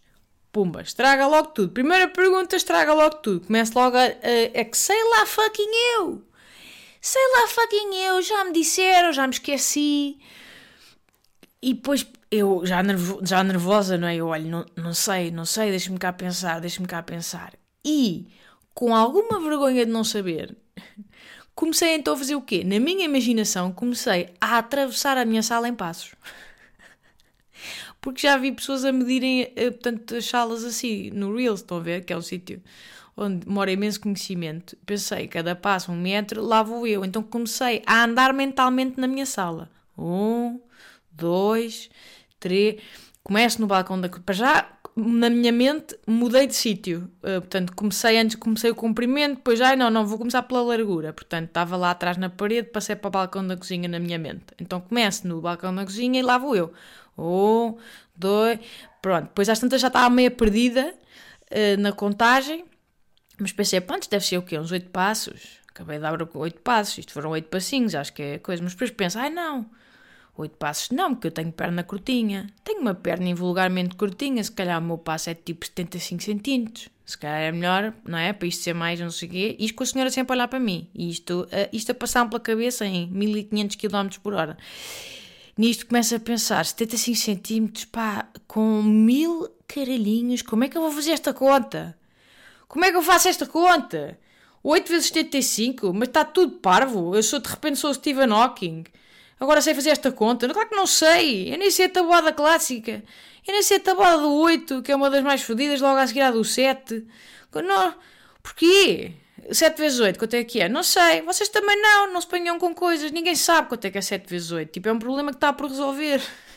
Pumba, 0.55 0.83
estraga 0.83 1.27
logo 1.27 1.49
tudo. 1.49 1.73
Primeira 1.73 2.07
pergunta, 2.07 2.55
estraga 2.55 2.95
logo 2.95 3.17
tudo. 3.17 3.45
Começa 3.45 3.77
logo 3.77 3.97
a, 3.97 4.05
a, 4.05 4.31
é 4.55 4.63
que 4.63 4.79
sei 4.79 5.03
lá 5.11 5.27
fucking 5.27 5.71
eu. 5.99 6.23
Sei 7.01 7.21
lá 7.35 7.49
fucking 7.49 7.97
eu, 7.97 8.23
já 8.23 8.45
me 8.45 8.53
disseram, 8.53 9.13
já 9.13 9.27
me 9.27 9.33
esqueci. 9.33 10.17
E 11.61 11.75
depois 11.75 12.07
eu, 12.31 12.65
já, 12.65 12.85
nervo, 12.85 13.19
já 13.25 13.43
nervosa, 13.43 13.99
não 13.99 14.07
é? 14.07 14.15
Eu 14.15 14.29
olho, 14.29 14.49
não, 14.49 14.65
não 14.77 14.95
sei, 14.95 15.33
não 15.33 15.45
sei, 15.45 15.71
deixa-me 15.71 15.99
cá 15.99 16.13
pensar, 16.13 16.61
deixa-me 16.61 16.87
cá 16.87 17.03
pensar. 17.03 17.53
E, 17.85 18.29
com 18.73 18.95
alguma 18.95 19.41
vergonha 19.41 19.85
de 19.85 19.91
não 19.91 20.05
saber, 20.05 20.57
comecei 21.53 21.97
então 21.97 22.15
a 22.15 22.17
fazer 22.17 22.37
o 22.37 22.43
quê? 22.43 22.63
Na 22.63 22.79
minha 22.79 23.07
imaginação, 23.07 23.73
comecei 23.73 24.33
a 24.41 24.59
atravessar 24.59 25.19
a 25.19 25.25
minha 25.25 25.43
sala 25.43 25.69
em 25.69 25.75
passos. 25.75 26.13
Porque 28.05 28.27
já 28.27 28.37
vi 28.37 28.53
pessoas 28.53 28.85
a 28.85 28.93
medirem, 28.93 29.51
eh, 29.57 29.71
portanto, 29.71 30.15
as 30.15 30.27
salas 30.27 30.63
assim, 30.63 31.09
no 31.09 31.35
Reels, 31.35 31.61
estão 31.61 31.79
a 31.79 31.81
ver? 31.81 32.05
Que 32.05 32.13
é 32.13 32.17
um 32.19 32.21
sítio 32.21 32.63
onde 33.17 33.49
mora 33.49 33.73
imenso 33.73 33.99
conhecimento. 33.99 34.77
Pensei, 34.85 35.27
cada 35.27 35.57
passo 35.57 35.91
um 35.91 35.97
metro, 35.97 36.43
lá 36.43 36.63
vou 36.63 36.87
eu. 36.87 37.03
Então 37.03 37.23
comecei 37.23 37.83
a 37.87 38.05
andar 38.05 38.35
mentalmente 38.35 39.01
na 39.01 39.07
minha 39.07 39.25
sala. 39.25 39.71
Um, 39.97 40.61
dois, 41.13 41.89
três. 42.39 42.79
Começo 43.23 43.59
no 43.59 43.67
balcão 43.67 43.99
da. 43.99 44.11
Para 44.11 44.35
já, 44.35 44.69
na 44.95 45.31
minha 45.31 45.51
mente, 45.51 45.99
mudei 46.07 46.47
de 46.47 46.55
sítio. 46.55 47.11
Uh, 47.23 47.41
portanto, 47.41 47.73
comecei 47.75 48.19
antes, 48.19 48.37
comecei 48.37 48.71
o 48.71 48.75
comprimento, 48.75 49.37
depois, 49.37 49.63
ai 49.63 49.77
não, 49.77 49.89
não, 49.89 50.07
vou 50.07 50.19
começar 50.19 50.43
pela 50.43 50.63
largura. 50.63 51.11
Portanto, 51.15 51.49
estava 51.49 51.75
lá 51.75 51.93
atrás 51.93 52.19
na 52.19 52.29
parede, 52.29 52.69
passei 52.69 52.97
para 52.97 53.09
o 53.09 53.11
balcão 53.11 53.47
da 53.47 53.57
cozinha 53.57 53.89
na 53.89 53.99
minha 53.99 54.19
mente. 54.19 54.45
Então, 54.61 54.79
começo 54.79 55.27
no 55.27 55.41
balcão 55.41 55.75
da 55.75 55.85
cozinha 55.87 56.21
e 56.21 56.23
lá 56.23 56.37
vou 56.37 56.55
eu. 56.55 56.71
Um, 57.17 57.77
dois, 58.17 58.59
pronto. 59.01 59.25
Depois, 59.25 59.49
às 59.49 59.59
tantas, 59.59 59.81
já 59.81 59.89
estava 59.89 60.11
meio 60.11 60.31
perdida 60.31 60.95
uh, 61.51 61.81
na 61.81 61.93
contagem, 61.93 62.65
mas 63.39 63.53
pensei, 63.53 63.81
pronto, 63.81 64.09
deve 64.09 64.25
ser 64.25 64.39
o 64.39 64.43
quê? 64.43 64.59
Uns 64.59 64.73
oito 64.73 64.91
passos. 64.91 65.59
Acabei 65.69 65.97
de 65.97 66.03
dar 66.03 66.17
oito 66.37 66.61
passos, 66.61 66.99
isto 66.99 67.13
foram 67.13 67.31
oito 67.31 67.49
passinhos, 67.49 67.95
acho 67.95 68.13
que 68.13 68.23
é 68.23 68.39
coisa. 68.39 68.63
Mas 68.63 68.73
depois 68.73 68.91
penso, 68.91 69.19
ai 69.19 69.31
não 69.31 69.69
Oito 70.37 70.57
passos 70.57 70.91
não, 70.91 71.15
porque 71.15 71.29
eu 71.29 71.31
tenho 71.31 71.53
perna 71.53 71.85
curtinha. 71.85 72.49
Tenho 72.65 72.81
uma 72.81 72.95
perna 72.95 73.29
invulgarmente 73.29 73.95
curtinha, 73.95 74.43
se 74.43 74.51
calhar 74.51 74.81
o 74.81 74.85
meu 74.85 74.99
passo 74.99 75.31
é 75.31 75.35
tipo 75.35 75.65
75 75.65 76.23
centímetros. 76.23 76.89
Se 77.07 77.17
calhar 77.17 77.41
é 77.41 77.53
melhor, 77.53 77.95
não 78.05 78.19
é? 78.19 78.33
Para 78.33 78.49
isto 78.49 78.63
ser 78.63 78.75
mais, 78.75 78.99
não 78.99 79.11
sei 79.11 79.29
o 79.29 79.31
quê. 79.31 79.57
Isto 79.61 79.77
com 79.77 79.85
a 79.85 79.87
senhora 79.87 80.11
sempre 80.11 80.33
a 80.33 80.37
olhar 80.37 80.49
para 80.49 80.59
mim. 80.59 80.89
E 80.93 81.11
isto, 81.11 81.43
uh, 81.43 81.69
isto 81.73 81.93
a 81.93 81.95
passar 81.95 82.29
pela 82.29 82.41
cabeça 82.41 82.85
em 82.85 83.07
1500 83.09 83.77
km 83.77 84.09
por 84.23 84.35
hora. 84.35 84.57
Nisto 85.57 85.87
começo 85.87 86.17
a 86.17 86.21
pensar, 86.21 86.67
75 86.67 87.17
centímetros, 87.17 87.85
pá, 87.85 88.29
com 88.49 88.83
mil 88.83 89.49
caralhinhos, 89.69 90.43
como 90.43 90.65
é 90.65 90.69
que 90.69 90.77
eu 90.77 90.83
vou 90.83 90.91
fazer 90.91 91.13
esta 91.13 91.33
conta? 91.33 91.97
Como 92.67 92.85
é 92.85 92.91
que 92.91 92.97
eu 92.97 93.03
faço 93.03 93.29
esta 93.29 93.47
conta? 93.47 94.19
8 94.63 94.89
vezes 94.89 95.07
75? 95.09 95.93
Mas 95.93 96.09
está 96.09 96.25
tudo 96.25 96.57
parvo. 96.57 97.15
Eu 97.15 97.23
sou, 97.23 97.39
de 97.39 97.49
repente, 97.49 97.79
sou 97.79 97.91
o 97.91 97.95
Stephen 97.95 98.33
Hawking. 98.33 98.85
Agora 99.39 99.61
sei 99.61 99.75
fazer 99.75 99.91
esta 99.91 100.11
conta. 100.11 100.49
Claro 100.49 100.69
que 100.69 100.75
não 100.75 100.87
sei. 100.87 101.53
Eu 101.53 101.59
nem 101.59 101.71
sei 101.71 101.87
a 101.87 101.89
tabuada 101.91 102.33
clássica. 102.33 103.05
Eu 103.47 103.53
nem 103.53 103.63
sei 103.63 103.77
a 103.77 103.81
tabuada 103.81 104.23
do 104.23 104.33
8, 104.33 104.83
que 104.83 104.91
é 104.91 104.97
uma 104.97 105.11
das 105.11 105.23
mais 105.23 105.43
fodidas, 105.43 105.81
logo 105.81 105.99
a 105.99 106.07
seguir 106.07 106.23
à 106.23 106.31
do 106.31 106.43
7. 106.43 107.07
Não. 107.55 107.95
Porquê? 108.43 109.13
7 109.51 109.79
vezes 109.79 110.01
8, 110.01 110.19
quanto 110.19 110.35
é 110.35 110.45
que 110.45 110.61
é? 110.61 110.69
Não 110.69 110.83
sei. 110.83 111.23
Vocês 111.23 111.49
também 111.49 111.81
não. 111.81 112.13
Não 112.13 112.21
se 112.21 112.27
ponham 112.27 112.59
com 112.59 112.75
coisas. 112.75 113.11
Ninguém 113.11 113.35
sabe 113.35 113.69
quanto 113.69 113.85
é 113.85 113.91
que 113.91 113.99
é 113.99 114.01
7 114.01 114.29
vezes 114.29 114.51
8. 114.51 114.71
Tipo, 114.71 114.89
é 114.89 114.93
um 114.93 114.99
problema 114.99 115.31
que 115.31 115.37
está 115.37 115.53
por 115.53 115.69
resolver. 115.69 116.21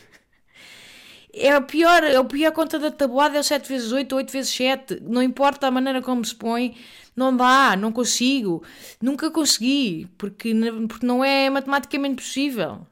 É 1.30 1.52
a 1.52 1.60
pior, 1.60 2.02
a 2.02 2.24
pior 2.24 2.50
conta 2.52 2.78
da 2.78 2.90
tabuada 2.90 3.36
é 3.36 3.40
o 3.40 3.44
7 3.44 3.68
vezes 3.68 3.92
8 3.92 4.12
ou 4.12 4.18
8 4.18 4.32
vezes 4.32 4.50
7. 4.50 5.00
Não 5.02 5.22
importa 5.22 5.66
a 5.66 5.70
maneira 5.70 6.02
como 6.02 6.24
se 6.24 6.34
põe, 6.34 6.74
não 7.14 7.36
dá, 7.36 7.76
não 7.76 7.92
consigo. 7.92 8.64
Nunca 9.00 9.30
consegui, 9.30 10.08
porque, 10.16 10.52
porque 10.88 11.06
não 11.06 11.22
é 11.22 11.48
matematicamente 11.50 12.16
possível. 12.16 12.86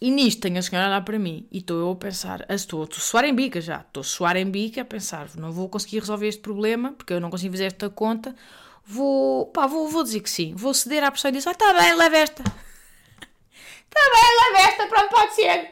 E 0.00 0.10
nisto 0.10 0.40
tenho 0.40 0.58
a 0.58 0.62
senhora 0.62 0.86
a 0.86 0.90
olhar 0.90 1.04
para 1.04 1.18
mim 1.18 1.46
e 1.52 1.58
estou 1.58 1.78
eu 1.78 1.90
a 1.90 1.96
pensar, 1.96 2.46
estou, 2.48 2.84
a 2.84 3.00
suar 3.00 3.24
em 3.24 3.34
bica 3.34 3.60
já, 3.60 3.80
estou 3.80 4.00
a 4.00 4.04
suar 4.04 4.34
em 4.36 4.46
bica 4.46 4.80
a 4.80 4.84
pensar, 4.84 5.28
não 5.36 5.52
vou 5.52 5.68
conseguir 5.68 5.98
resolver 5.98 6.26
este 6.26 6.40
problema, 6.40 6.92
porque 6.92 7.12
eu 7.12 7.20
não 7.20 7.28
consigo 7.28 7.52
fazer 7.52 7.66
esta 7.66 7.90
conta, 7.90 8.34
vou, 8.82 9.46
pá, 9.48 9.66
vou, 9.66 9.88
vou 9.88 10.02
dizer 10.02 10.20
que 10.20 10.30
sim, 10.30 10.54
vou 10.54 10.72
ceder 10.72 11.04
à 11.04 11.10
pressão 11.10 11.28
e 11.28 11.32
dizer, 11.32 11.50
ah, 11.50 11.52
está 11.52 11.74
bem, 11.74 11.94
leva 11.94 12.16
esta. 12.16 12.42
Está 12.42 14.00
bem, 14.14 14.52
leva 14.52 14.70
esta, 14.70 14.86
pronto, 14.86 15.10
pode 15.10 15.34
ser. 15.34 15.70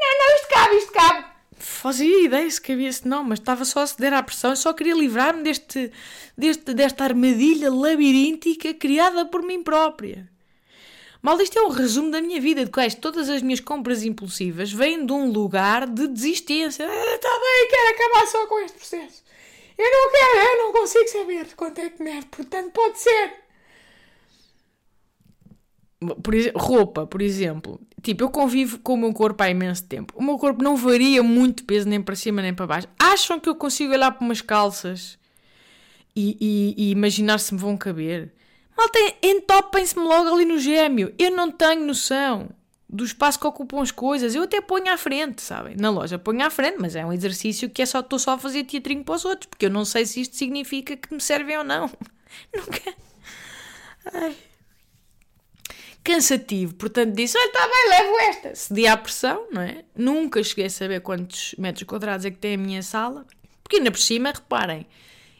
Não, 0.00 0.18
não, 0.18 0.34
isto 0.34 0.48
cabe, 0.48 0.76
isto 0.76 0.92
cabe. 0.92 1.24
Fazia 1.56 2.24
ideia 2.24 2.50
se 2.50 2.60
cabia 2.60 2.92
se 2.92 3.06
não, 3.06 3.22
mas 3.22 3.38
estava 3.38 3.64
só 3.64 3.82
a 3.82 3.86
ceder 3.86 4.14
à 4.14 4.22
pressão. 4.22 4.50
Eu 4.50 4.56
só 4.56 4.72
queria 4.72 4.94
livrar-me 4.94 5.42
deste, 5.42 5.92
deste, 6.36 6.74
desta 6.74 7.04
armadilha 7.04 7.70
labiríntica 7.70 8.74
criada 8.74 9.26
por 9.26 9.42
mim 9.42 9.62
própria. 9.62 10.28
Mal, 11.22 11.38
isto 11.40 11.58
é 11.58 11.62
um 11.62 11.68
resumo 11.68 12.10
da 12.10 12.22
minha 12.22 12.40
vida, 12.40 12.64
de 12.64 12.70
quais 12.70 12.94
todas 12.94 13.28
as 13.28 13.42
minhas 13.42 13.60
compras 13.60 14.02
impulsivas 14.02 14.72
vêm 14.72 15.04
de 15.04 15.12
um 15.12 15.30
lugar 15.30 15.86
de 15.86 16.08
desistência. 16.08 16.86
Ah, 16.86 16.88
bem, 16.90 17.68
quero 17.68 17.94
acabar 17.94 18.26
só 18.26 18.46
com 18.46 18.58
este 18.60 18.78
processo. 18.78 19.22
Eu 19.76 19.90
não 19.90 20.10
quero, 20.10 20.46
eu 20.46 20.58
não 20.58 20.72
consigo 20.72 21.08
saber 21.08 21.46
quanto 21.56 21.78
é 21.78 21.90
que 21.90 22.02
mede, 22.02 22.26
portanto 22.26 22.70
pode 22.72 22.98
ser. 22.98 23.32
Por 26.22 26.34
roupa, 26.54 27.06
por 27.06 27.20
exemplo. 27.20 27.78
Tipo, 28.02 28.24
eu 28.24 28.30
convivo 28.30 28.78
com 28.78 28.94
o 28.94 28.96
meu 28.96 29.12
corpo 29.12 29.42
há 29.42 29.50
imenso 29.50 29.84
tempo. 29.84 30.14
O 30.16 30.22
meu 30.22 30.38
corpo 30.38 30.62
não 30.62 30.74
varia 30.74 31.22
muito 31.22 31.64
peso 31.64 31.86
nem 31.86 32.00
para 32.00 32.16
cima 32.16 32.40
nem 32.40 32.54
para 32.54 32.66
baixo. 32.66 32.88
Acham 32.98 33.38
que 33.38 33.48
eu 33.48 33.54
consigo 33.54 33.92
olhar 33.92 34.10
para 34.10 34.24
umas 34.24 34.40
calças 34.40 35.18
e, 36.16 36.36
e, 36.40 36.74
e 36.86 36.90
imaginar 36.90 37.38
se 37.38 37.52
me 37.52 37.60
vão 37.60 37.76
caber? 37.76 38.32
Malta, 38.80 38.98
entopem-se-me 39.22 40.02
logo 40.02 40.34
ali 40.34 40.46
no 40.46 40.58
gêmeo. 40.58 41.14
Eu 41.18 41.30
não 41.32 41.50
tenho 41.50 41.84
noção 41.84 42.48
do 42.88 43.04
espaço 43.04 43.38
que 43.38 43.46
ocupam 43.46 43.82
as 43.82 43.90
coisas. 43.90 44.34
Eu 44.34 44.44
até 44.44 44.58
ponho 44.62 44.90
à 44.90 44.96
frente, 44.96 45.42
sabem? 45.42 45.76
Na 45.76 45.90
loja 45.90 46.18
ponho 46.18 46.42
à 46.42 46.48
frente, 46.48 46.78
mas 46.80 46.96
é 46.96 47.04
um 47.04 47.12
exercício 47.12 47.68
que 47.68 47.82
é 47.82 47.86
só 47.86 48.00
estou 48.00 48.18
só 48.18 48.32
a 48.32 48.38
fazer 48.38 48.64
teatrinho 48.64 49.04
para 49.04 49.16
os 49.16 49.24
outros, 49.26 49.48
porque 49.50 49.66
eu 49.66 49.70
não 49.70 49.84
sei 49.84 50.06
se 50.06 50.22
isto 50.22 50.34
significa 50.34 50.96
que 50.96 51.12
me 51.12 51.20
servem 51.20 51.58
ou 51.58 51.64
não. 51.64 51.90
Nunca. 52.56 52.94
Ai 54.14 54.34
cansativo. 56.02 56.74
Portanto, 56.74 57.14
disse: 57.14 57.36
Olha, 57.36 57.46
está 57.46 57.60
bem, 57.60 57.88
levo 57.90 58.18
esta. 58.30 58.54
Cedi 58.54 58.86
à 58.86 58.96
pressão, 58.96 59.46
não 59.52 59.60
é? 59.60 59.84
Nunca 59.94 60.42
cheguei 60.42 60.66
a 60.66 60.70
saber 60.70 61.00
quantos 61.00 61.54
metros 61.58 61.84
quadrados 61.84 62.24
é 62.24 62.30
que 62.30 62.38
tem 62.38 62.54
a 62.54 62.58
minha 62.58 62.82
sala. 62.82 63.26
Porque 63.62 63.76
ainda 63.76 63.90
por 63.90 64.00
cima, 64.00 64.32
reparem, 64.32 64.86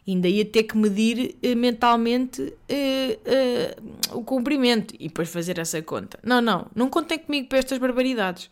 ainda 0.07 0.29
ia 0.29 0.45
ter 0.45 0.65
que 0.65 0.77
medir 0.77 1.37
uh, 1.45 1.57
mentalmente 1.57 2.43
uh, 2.43 4.13
uh, 4.13 4.19
o 4.19 4.25
comprimento 4.25 4.95
e 4.99 5.09
depois 5.09 5.29
fazer 5.29 5.59
essa 5.59 5.81
conta. 5.83 6.19
Não, 6.23 6.41
não, 6.41 6.67
não 6.75 6.89
contem 6.89 7.19
comigo 7.19 7.49
para 7.49 7.59
estas 7.59 7.79
barbaridades. 7.79 8.51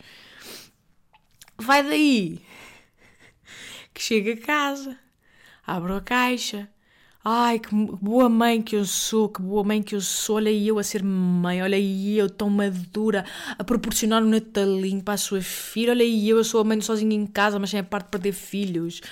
Vai 1.56 1.82
daí 1.82 2.40
que 3.92 4.02
chega 4.02 4.34
a 4.34 4.36
casa, 4.36 4.96
abro 5.66 5.96
a 5.96 6.00
caixa, 6.00 6.68
Ai, 7.30 7.58
que 7.58 7.74
boa 7.74 8.26
mãe 8.26 8.62
que 8.62 8.74
eu 8.74 8.86
sou, 8.86 9.28
que 9.28 9.42
boa 9.42 9.62
mãe 9.62 9.82
que 9.82 9.94
eu 9.94 10.00
sou. 10.00 10.36
Olha 10.36 10.50
eu 10.50 10.78
a 10.78 10.82
ser 10.82 11.02
mãe, 11.02 11.62
olha 11.62 11.78
eu 11.78 12.30
tão 12.30 12.48
madura, 12.48 13.22
a 13.58 13.62
proporcionar 13.62 14.22
um 14.22 14.28
natalinho 14.30 15.02
para 15.02 15.12
a 15.12 15.18
sua 15.18 15.42
filha. 15.42 15.92
Olha 15.92 16.04
eu, 16.04 16.38
eu 16.38 16.44
sou 16.44 16.62
a 16.62 16.64
mãe 16.64 16.80
sozinha 16.80 17.14
em 17.14 17.26
casa, 17.26 17.58
mas 17.58 17.68
sem 17.68 17.80
a 17.80 17.84
parte 17.84 18.06
de 18.06 18.10
perder 18.12 18.32
filhos. 18.32 19.02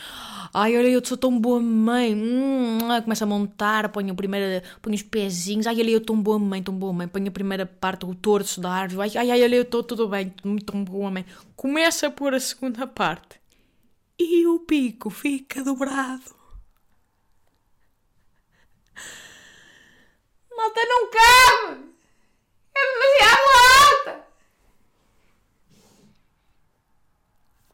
Ai, 0.54 0.78
olha 0.78 0.88
eu 0.88 1.04
sou 1.04 1.18
tão 1.18 1.38
boa 1.38 1.60
mãe. 1.60 2.14
Hum, 2.14 2.78
começa 3.04 3.24
a 3.24 3.28
montar, 3.28 3.90
ponho, 3.90 4.12
a 4.12 4.16
primeira, 4.16 4.62
ponho 4.80 4.96
os 4.96 5.02
pezinhos. 5.02 5.66
Ai, 5.66 5.76
olha 5.78 5.90
eu 5.90 6.00
tão 6.00 6.18
boa 6.18 6.38
mãe, 6.38 6.62
tão 6.62 6.74
boa 6.74 6.94
mãe. 6.94 7.06
Ponho 7.08 7.28
a 7.28 7.30
primeira 7.30 7.66
parte, 7.66 8.06
o 8.06 8.14
torso 8.14 8.62
da 8.62 8.70
árvore. 8.70 9.10
Ai, 9.14 9.28
ai, 9.28 9.42
olha 9.42 9.56
eu 9.56 9.62
estou 9.62 9.82
tudo 9.82 10.08
bem, 10.08 10.32
muito 10.42 10.72
tão 10.72 10.82
boa 10.82 11.10
mãe. 11.10 11.26
Começa 11.54 12.06
a 12.06 12.10
pôr 12.10 12.32
a 12.32 12.40
segunda 12.40 12.86
parte. 12.86 13.38
E 14.18 14.46
o 14.46 14.60
pico 14.60 15.10
fica 15.10 15.62
dobrado. 15.62 16.36
Malta 20.56 20.80
não 20.86 21.10
cabe! 21.10 21.94
É 22.74 22.80
demasiado 22.92 23.48
alta! 23.84 24.26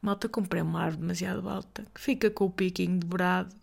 Malta, 0.02 0.28
comprei 0.28 0.60
uma 0.60 0.80
árvore 0.82 1.02
demasiado 1.02 1.48
alta 1.48 1.86
que 1.94 2.00
fica 2.00 2.28
com 2.28 2.46
o 2.46 2.50
piquinho 2.50 2.98
dobrado. 2.98 3.54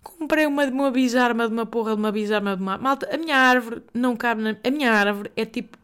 Comprei 0.00 0.46
uma, 0.46 0.64
uma 0.66 0.90
bizarma 0.92 1.48
de 1.48 1.52
uma 1.52 1.66
porra 1.66 1.94
de 1.94 2.00
uma 2.00 2.12
bizarma 2.12 2.56
de 2.56 2.62
uma. 2.62 2.78
Malta, 2.78 3.12
a 3.12 3.18
minha 3.18 3.36
árvore 3.36 3.82
não 3.92 4.16
cabe 4.16 4.42
na. 4.42 4.56
A 4.64 4.70
minha 4.70 4.92
árvore 4.92 5.32
é 5.36 5.44
tipo. 5.44 5.76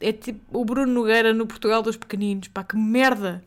É 0.00 0.12
tipo 0.12 0.58
o 0.58 0.64
Bruno 0.64 0.92
Nogueira 0.92 1.34
no 1.34 1.46
Portugal 1.46 1.82
dos 1.82 1.96
Pequeninos. 1.96 2.48
Pá, 2.48 2.62
que 2.62 2.76
merda! 2.76 3.44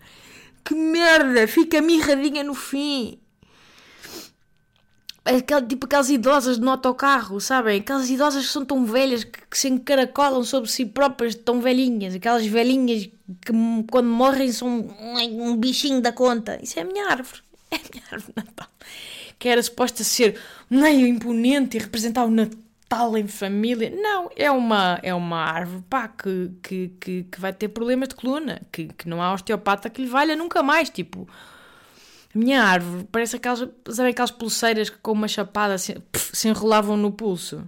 Que 0.64 0.76
merda! 0.76 1.48
Fica 1.48 1.82
mirradinha 1.82 2.44
no 2.44 2.54
fim. 2.54 3.18
Aquela, 5.26 5.60
tipo 5.60 5.88
aquelas 5.88 6.12
idosas 6.12 6.60
no 6.60 6.70
autocarro, 6.70 7.42
sabem? 7.42 7.80
Aquelas 7.80 8.08
idosas 8.12 8.46
que 8.46 8.52
são 8.54 8.64
tão 8.64 8.86
velhas 8.86 9.24
que, 9.24 9.40
que 9.50 9.58
se 9.58 9.68
encaracolam 9.68 10.44
sobre 10.44 10.70
si 10.70 10.86
próprias, 10.86 11.34
tão 11.34 11.60
velhinhas. 11.60 12.14
Aquelas 12.14 12.46
velhinhas 12.46 13.10
que 13.42 13.52
quando 13.90 14.08
morrem 14.08 14.52
são 14.52 14.68
um, 14.70 15.50
um 15.50 15.56
bichinho 15.56 16.00
da 16.00 16.12
conta. 16.12 16.60
Isso 16.62 16.78
é 16.78 16.84
a 16.84 16.86
minha 16.86 17.08
árvore. 17.08 17.42
É 17.72 17.78
a 17.78 17.80
minha 17.92 18.04
árvore 18.12 18.34
de 18.38 18.46
Natal. 18.46 18.68
Que 19.40 19.50
era 19.50 19.62
suposta 19.64 20.04
ser 20.04 20.40
meio 20.70 21.08
imponente 21.08 21.76
e 21.76 21.80
representar 21.80 22.24
o 22.24 22.30
Natal 22.30 23.18
em 23.18 23.28
família. 23.28 23.90
Não, 23.90 24.30
é 24.36 24.52
uma, 24.52 25.00
é 25.02 25.14
uma 25.14 25.40
árvore 25.44 25.84
pá, 25.90 26.08
que, 26.08 26.52
que, 26.62 26.88
que, 27.00 27.24
que 27.24 27.42
vai 27.42 27.52
ter 27.52 27.70
problemas 27.70 28.10
de 28.10 28.16
coluna. 28.16 28.62
Que, 28.72 28.90
que 28.90 29.10
não 29.10 29.22
há 29.24 29.34
osteopata 29.34 29.90
que 29.90 30.04
lhe 30.04 30.08
valha 30.08 30.36
nunca 30.36 30.62
mais. 30.62 30.92
Tipo, 30.92 31.28
a 32.36 32.38
minha 32.38 32.62
árvore 32.62 33.08
parece 33.10 33.38
aquelas, 33.38 33.66
sabe, 33.90 34.10
aquelas 34.10 34.32
pulseiras 34.32 34.90
que 34.90 34.98
com 34.98 35.14
uma 35.14 35.28
chapada 35.28 35.78
se, 35.78 35.94
pff, 35.94 36.36
se 36.36 36.50
enrolavam 36.50 36.98
no 36.98 37.12
pulso. 37.12 37.64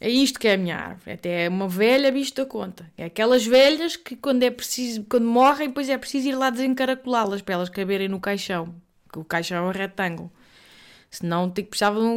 É 0.00 0.10
isto 0.10 0.40
que 0.40 0.48
é 0.48 0.54
a 0.54 0.58
minha 0.58 0.76
árvore. 0.76 1.12
Até 1.12 1.44
é 1.44 1.48
uma 1.48 1.68
velha 1.68 2.10
vista 2.10 2.44
conta. 2.44 2.90
É 2.98 3.04
aquelas 3.04 3.46
velhas 3.46 3.96
que 3.96 4.16
quando 4.16 4.42
é 4.42 4.50
preciso, 4.50 5.04
quando 5.04 5.26
morrem, 5.26 5.68
depois 5.68 5.88
é 5.88 5.96
preciso 5.96 6.28
ir 6.28 6.34
lá 6.34 6.50
desencaracolá-las 6.50 7.42
para 7.42 7.54
elas 7.54 7.68
caberem 7.68 8.08
no 8.08 8.20
caixão. 8.20 8.74
Que 9.10 9.20
o 9.20 9.24
caixão 9.24 9.64
é 9.64 9.68
um 9.68 9.72
retângulo. 9.72 10.30
Senão 11.08 11.48
tipo, 11.48 11.76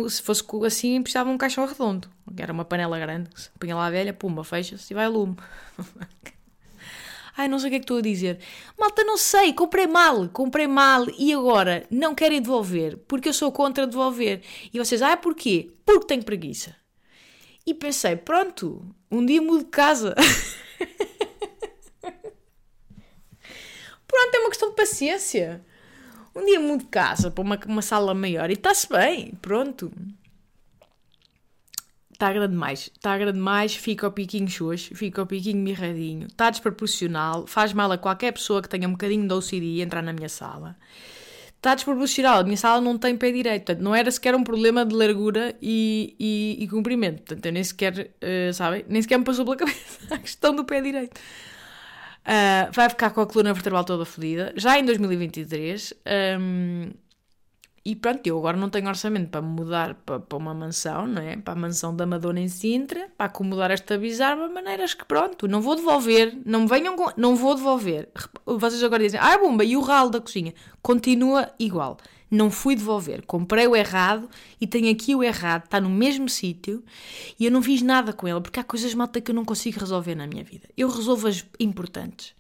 se 0.10 0.24
fosse 0.24 0.44
assim, 0.66 1.02
precisava 1.04 1.30
um 1.30 1.38
caixão 1.38 1.68
redondo. 1.68 2.10
Era 2.36 2.52
uma 2.52 2.66
panela 2.66 2.98
grande. 2.98 3.30
Se 3.36 3.52
punha 3.60 3.76
lá 3.76 3.86
a 3.86 3.92
velha, 3.92 4.12
pumba, 4.12 4.44
fecha-se 4.44 4.92
e 4.92 4.96
vai 4.96 5.08
lume. 5.08 5.38
Ai, 7.38 7.48
não 7.48 7.60
sei 7.60 7.68
o 7.68 7.70
que 7.70 7.76
é 7.76 7.80
que 7.80 7.84
estou 7.84 8.00
a 8.00 8.02
dizer. 8.02 8.40
Malta, 8.80 9.04
não 9.04 9.16
sei, 9.16 9.54
comprei 9.54 9.86
mal, 9.86 10.28
comprei 10.30 10.66
mal 10.66 11.06
e 11.20 11.32
agora 11.32 11.86
não 11.92 12.16
querem 12.16 12.42
devolver 12.42 12.98
porque 13.08 13.30
eu 13.30 13.34
sou 13.34 13.52
contra 13.52 13.86
devolver. 13.86 14.42
E 14.74 14.80
vocês, 14.80 15.04
ah, 15.04 15.16
porquê? 15.16 15.72
Porque 15.86 16.08
tenho 16.08 16.24
preguiça. 16.24 16.76
E 17.64 17.76
pensei, 17.76 18.16
pronto, 18.16 18.84
um 19.12 19.24
dia 19.24 19.40
mudo 19.40 19.66
de 19.66 19.70
casa. 19.70 20.16
pronto, 24.08 24.34
é 24.34 24.40
uma 24.40 24.50
questão 24.50 24.70
de 24.70 24.76
paciência. 24.76 25.64
Um 26.36 26.44
dia 26.44 26.60
mudo 26.60 26.86
de 26.86 26.90
casa 26.90 27.30
para 27.30 27.44
uma, 27.44 27.60
uma 27.68 27.82
sala 27.84 28.16
maior 28.16 28.50
e 28.50 28.54
está-se 28.54 28.90
bem, 28.90 29.34
pronto. 29.42 29.92
Está 32.18 32.34
grande 32.34 32.54
demais, 32.54 32.90
está 32.92 33.16
grande 33.16 33.34
demais, 33.34 33.76
fica 33.76 34.08
o 34.08 34.12
piquinho 34.12 34.50
xoxo, 34.50 34.96
fica 34.96 35.22
o 35.22 35.28
piquinho 35.28 35.60
mirradinho, 35.60 36.26
está 36.26 36.50
desproporcional, 36.50 37.46
faz 37.46 37.74
mal 37.74 37.92
a 37.92 37.98
qualquer 37.98 38.32
pessoa 38.32 38.60
que 38.60 38.68
tenha 38.68 38.88
um 38.88 38.94
bocadinho 38.94 39.28
de 39.28 39.34
OCD 39.36 39.82
entrar 39.82 40.02
na 40.02 40.12
minha 40.12 40.28
sala. 40.28 40.76
Está 41.58 41.76
desproporcional, 41.76 42.40
a 42.40 42.44
minha 42.44 42.58
sala 42.58 42.82
não 42.82 42.98
tem 42.98 43.16
pé 43.16 43.32
direito, 43.32 43.66
portanto, 43.66 43.84
não 43.84 43.94
era 43.94 44.10
sequer 44.10 44.34
um 44.34 44.44
problema 44.44 44.84
de 44.84 44.96
largura 44.96 45.56
e, 45.62 46.16
e, 46.20 46.64
e 46.64 46.68
comprimento, 46.68 47.22
portanto, 47.22 47.46
eu 47.46 47.54
nem 47.54 47.64
sequer, 47.64 48.10
uh, 48.24 48.52
sabem, 48.52 48.84
nem 48.90 49.00
sequer 49.00 49.20
me 49.20 49.24
passou 49.24 49.46
pela 49.46 49.58
cabeça 49.62 50.16
a 50.16 50.18
questão 50.18 50.56
do 50.56 50.66
pé 50.66 50.82
direito. 50.82 51.16
Uh, 52.26 52.74
vai 52.74 52.90
ficar 52.90 53.12
com 53.12 53.22
a 53.22 53.28
coluna 53.28 53.54
vertebral 53.54 53.84
toda 53.84 54.06
fodida, 54.06 54.54
já 54.56 54.80
em 54.80 54.84
2023. 54.84 55.94
Um, 56.40 56.90
e 57.88 57.96
pronto, 57.96 58.28
eu 58.28 58.38
agora 58.38 58.58
não 58.58 58.70
tenho 58.70 58.90
orçamento 58.90 59.30
para 59.30 59.42
mudar 59.42 59.94
para, 60.06 60.20
para 60.20 60.38
uma 60.38 60.54
mansão, 60.54 61.08
não 61.08 61.22
é? 61.22 61.38
Para 61.38 61.54
a 61.54 61.56
mansão 61.56 61.96
da 61.96 62.06
Madonna 62.06 62.42
em 62.42 62.50
Sintra, 62.50 63.08
para 63.18 63.28
acomodar 63.28 63.72
esta 63.72 63.98
bizarra 63.98 64.50
maneiras 64.50 64.94
que 64.94 65.06
pronto, 65.06 65.48
não 65.48 65.62
vou 65.62 65.74
devolver, 65.74 66.38
não 66.46 66.68
venham 66.68 66.98
com, 66.98 67.10
não 67.16 67.34
vou 67.34 67.56
devolver. 67.56 68.10
Vocês 68.46 68.84
agora 68.84 69.04
dizem, 69.04 69.22
ah, 69.24 69.38
bomba, 69.38 69.64
e 69.64 69.78
o 69.78 69.80
ralo 69.80 70.10
da 70.10 70.20
cozinha? 70.20 70.54
Continua 70.82 71.50
igual 71.58 71.96
não 72.30 72.52
fui 72.52 72.76
devolver. 72.76 73.26
Comprei 73.26 73.68
o 73.68 73.76
errado 73.76 74.30
e 74.60 74.68
tenho 74.68 74.92
aqui 74.92 75.16
o 75.16 75.24
errado, 75.24 75.66
está 75.66 75.80
no 75.80 75.90
mesmo 75.90 76.28
sítio 76.30 76.84
e 77.40 77.46
eu 77.46 77.52
não 77.52 77.62
fiz 77.62 77.82
nada 77.82 78.14
com 78.14 78.28
ele, 78.28 78.42
porque 78.42 78.60
há 78.60 78.64
coisas 78.64 78.94
malta 78.94 79.22
que 79.22 79.32
eu 79.32 79.36
não 79.36 79.46
consigo 79.46 79.80
resolver 79.80 80.16
na 80.16 80.28
minha 80.28 80.44
vida. 80.44 80.70
Eu 80.78 80.90
resolvo 80.90 81.28
as 81.28 81.46
importantes, 81.60 82.34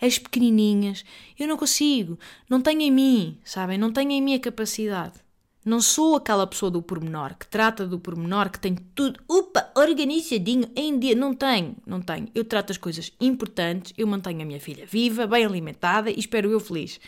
as 0.00 0.18
pequenininhas, 0.18 1.04
eu 1.38 1.46
não 1.46 1.56
consigo, 1.56 2.18
não 2.48 2.60
tenho 2.60 2.82
em 2.82 2.90
mim, 2.90 3.38
sabem? 3.44 3.78
Não 3.78 3.92
tenho 3.92 4.10
em 4.10 4.22
mim 4.22 4.34
a 4.34 4.40
capacidade. 4.40 5.23
Não 5.64 5.80
sou 5.80 6.16
aquela 6.16 6.46
pessoa 6.46 6.70
do 6.70 6.82
pormenor, 6.82 7.34
que 7.38 7.46
trata 7.46 7.86
do 7.86 7.98
pormenor, 7.98 8.50
que 8.50 8.58
tem 8.58 8.74
tudo, 8.94 9.18
upa, 9.28 9.70
organizadinho, 9.74 10.68
em 10.76 10.98
dia. 10.98 11.14
Não 11.14 11.32
tenho, 11.32 11.74
não 11.86 12.02
tenho. 12.02 12.28
Eu 12.34 12.44
trato 12.44 12.70
as 12.70 12.76
coisas 12.76 13.12
importantes, 13.18 13.94
eu 13.96 14.06
mantenho 14.06 14.42
a 14.42 14.44
minha 14.44 14.60
filha 14.60 14.84
viva, 14.84 15.26
bem 15.26 15.44
alimentada 15.44 16.10
e 16.10 16.18
espero 16.18 16.50
eu 16.50 16.60
feliz. 16.60 17.00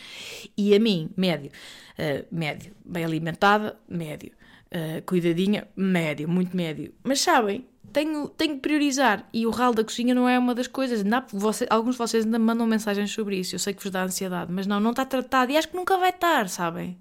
E 0.56 0.74
a 0.74 0.80
mim, 0.80 1.10
médio, 1.16 1.50
uh, 1.98 2.26
médio. 2.34 2.72
Bem 2.84 3.04
alimentada, 3.04 3.78
médio. 3.86 4.32
Uh, 4.66 5.02
cuidadinha, 5.04 5.68
médio, 5.76 6.26
muito 6.26 6.56
médio. 6.56 6.94
Mas 7.04 7.20
sabem, 7.20 7.66
tenho, 7.92 8.28
tenho 8.28 8.54
que 8.54 8.60
priorizar. 8.60 9.28
E 9.34 9.46
o 9.46 9.50
ralo 9.50 9.74
da 9.74 9.84
cozinha 9.84 10.14
não 10.14 10.26
é 10.26 10.38
uma 10.38 10.54
das 10.54 10.66
coisas. 10.66 11.04
Não, 11.04 11.22
você, 11.30 11.66
alguns 11.68 11.94
de 11.94 11.98
vocês 11.98 12.24
ainda 12.24 12.38
mandam 12.38 12.66
mensagens 12.66 13.10
sobre 13.10 13.38
isso. 13.38 13.54
Eu 13.54 13.58
sei 13.58 13.74
que 13.74 13.82
vos 13.82 13.90
dá 13.90 14.02
ansiedade, 14.02 14.50
mas 14.50 14.66
não, 14.66 14.80
não 14.80 14.92
está 14.92 15.04
tratado. 15.04 15.52
E 15.52 15.58
acho 15.58 15.68
que 15.68 15.76
nunca 15.76 15.98
vai 15.98 16.10
estar, 16.10 16.48
sabem? 16.48 16.98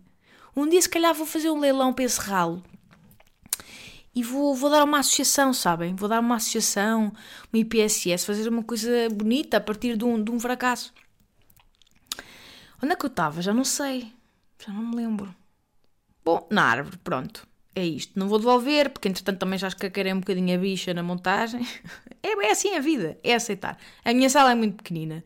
Um 0.56 0.68
dia, 0.68 0.82
se 0.82 0.89
calhar, 0.89 1.13
vou 1.13 1.26
fazer 1.26 1.50
um 1.50 1.60
leilão 1.60 1.94
para 1.94 2.06
esse 2.06 2.20
ralo. 2.20 2.63
E 4.15 4.24
vou, 4.24 4.56
vou 4.56 4.70
dar 4.70 4.84
uma 4.86 5.00
associação, 5.00 5.54
sabem? 5.54 5.94
Vou 5.94 6.08
dar 6.08 6.22
uma 6.22 6.38
associação, 6.38 7.12
uma 7.52 7.60
IPSS, 7.60 8.26
fazer 8.26 8.48
uma 8.48 8.63
coisa 8.63 9.10
bonita 9.12 9.58
a 9.58 9.62
partir 9.62 9.98
de 9.98 10.06
um, 10.06 10.24
de 10.24 10.32
um 10.32 10.39
fracasso. 10.39 10.94
Onde 12.82 12.94
é 12.94 12.96
que 12.96 13.06
eu 13.06 13.10
estava? 13.10 13.41
Já 13.41 13.54
não 13.54 13.65
sei. 13.65 14.13
Já 14.65 14.72
não 14.72 14.86
me 14.86 14.96
lembro. 14.96 15.36
Bom, 16.24 16.48
na 16.50 16.63
árvore, 16.63 16.98
pronto. 17.04 17.46
É 17.76 17.86
isto. 17.86 18.18
Não 18.18 18.30
vou 18.30 18.39
devolver, 18.39 18.89
porque 18.89 19.10
entretanto 19.10 19.38
também 19.38 19.60
já 19.60 19.68
escaqueirei 19.68 20.13
um 20.13 20.22
bocadinho 20.22 20.56
a 20.56 20.58
bicha 20.58 20.94
na 20.94 21.04
montagem. 21.04 21.65
É, 22.28 22.48
é 22.48 22.52
assim 22.52 22.74
a 22.74 22.80
vida, 22.80 23.20
é 23.24 23.36
aceitar. 23.36 23.78
A 24.04 24.12
minha 24.12 24.28
sala 24.32 24.52
é 24.52 24.56
muito 24.56 24.78
pequenina. 24.78 25.24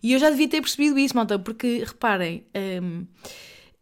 E 0.00 0.12
eu 0.12 0.18
já 0.20 0.30
devia 0.30 0.48
ter 0.48 0.60
percebido 0.60 0.96
isso, 0.96 1.16
malta, 1.16 1.40
porque 1.40 1.82
reparem. 1.84 2.46
Hum, 2.54 3.04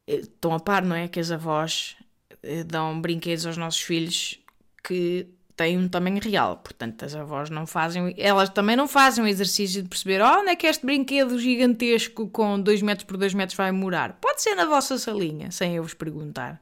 estão 0.07 0.55
a 0.55 0.61
par, 0.61 0.85
não 0.85 0.97
é? 0.97 1.09
Que 1.09 1.21
as 1.21 1.31
avós 1.31 1.97
eh, 2.43 2.65
dão 2.65 3.01
brinquedos 3.01 3.47
aos 3.47 3.57
nossos 3.57 3.81
filhos 3.81 4.39
que 4.83 5.27
têm 5.57 5.79
um 5.79 5.89
tamanho 5.89 6.21
real. 6.21 6.57
Portanto, 6.59 7.05
as 7.05 7.15
avós 7.15 7.51
não 7.51 7.67
fazem, 7.67 8.15
elas 8.19 8.49
também 8.49 8.77
não 8.77 8.89
fazem 8.89 9.25
o 9.25 9.29
exercício 9.29 9.83
de 9.83 9.89
perceber 9.89 10.21
oh, 10.21 10.41
onde 10.41 10.51
é 10.51 10.57
que 10.57 10.67
este 10.67 10.85
brinquedo 10.85 11.39
gigantesco 11.39 12.29
com 12.29 12.61
2 12.61 12.83
metros 12.83 13.07
por 13.07 13.17
2 13.17 13.35
metros 13.35 13.57
vai 13.57 13.73
morar. 13.73 14.19
Pode 14.21 14.43
ser 14.43 14.55
na 14.55 14.67
vossa 14.67 14.99
salinha, 14.99 15.51
sem 15.51 15.77
eu 15.77 15.83
vos 15.83 15.95
perguntar. 15.95 16.61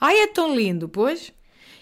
Ai, 0.00 0.20
é 0.20 0.26
tão 0.28 0.54
lindo, 0.54 0.88
pois. 0.88 1.32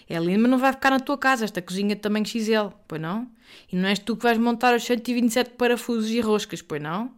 É 0.09 0.17
lindo, 0.19 0.41
mas 0.41 0.51
não 0.51 0.57
vai 0.57 0.71
ficar 0.71 0.89
na 0.89 0.99
tua 0.99 1.17
casa, 1.17 1.43
esta 1.43 1.61
cozinha 1.61 1.93
de 1.93 2.01
tamanho 2.01 2.25
XL, 2.25 2.69
pois 2.87 3.01
não? 3.01 3.29
E 3.71 3.75
não 3.75 3.89
és 3.89 3.99
tu 3.99 4.15
que 4.15 4.23
vais 4.23 4.37
montar 4.37 4.73
os 4.75 4.83
127 4.83 5.51
parafusos 5.51 6.09
e 6.09 6.21
roscas, 6.21 6.61
pois 6.61 6.81
não? 6.81 7.11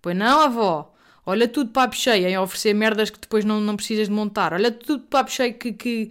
Pois 0.00 0.16
não, 0.16 0.40
avó? 0.40 0.94
Olha 1.30 1.46
tudo 1.46 1.70
papo 1.70 1.94
cheio 1.94 2.26
em 2.26 2.36
oferecer 2.36 2.74
merdas 2.74 3.08
que 3.08 3.20
depois 3.20 3.44
não, 3.44 3.60
não 3.60 3.76
precisas 3.76 4.08
de 4.08 4.12
montar. 4.12 4.52
Olha 4.52 4.70
tudo 4.70 5.04
papo 5.04 5.30
cheio 5.30 5.54
que, 5.54 5.72
que, 5.72 6.10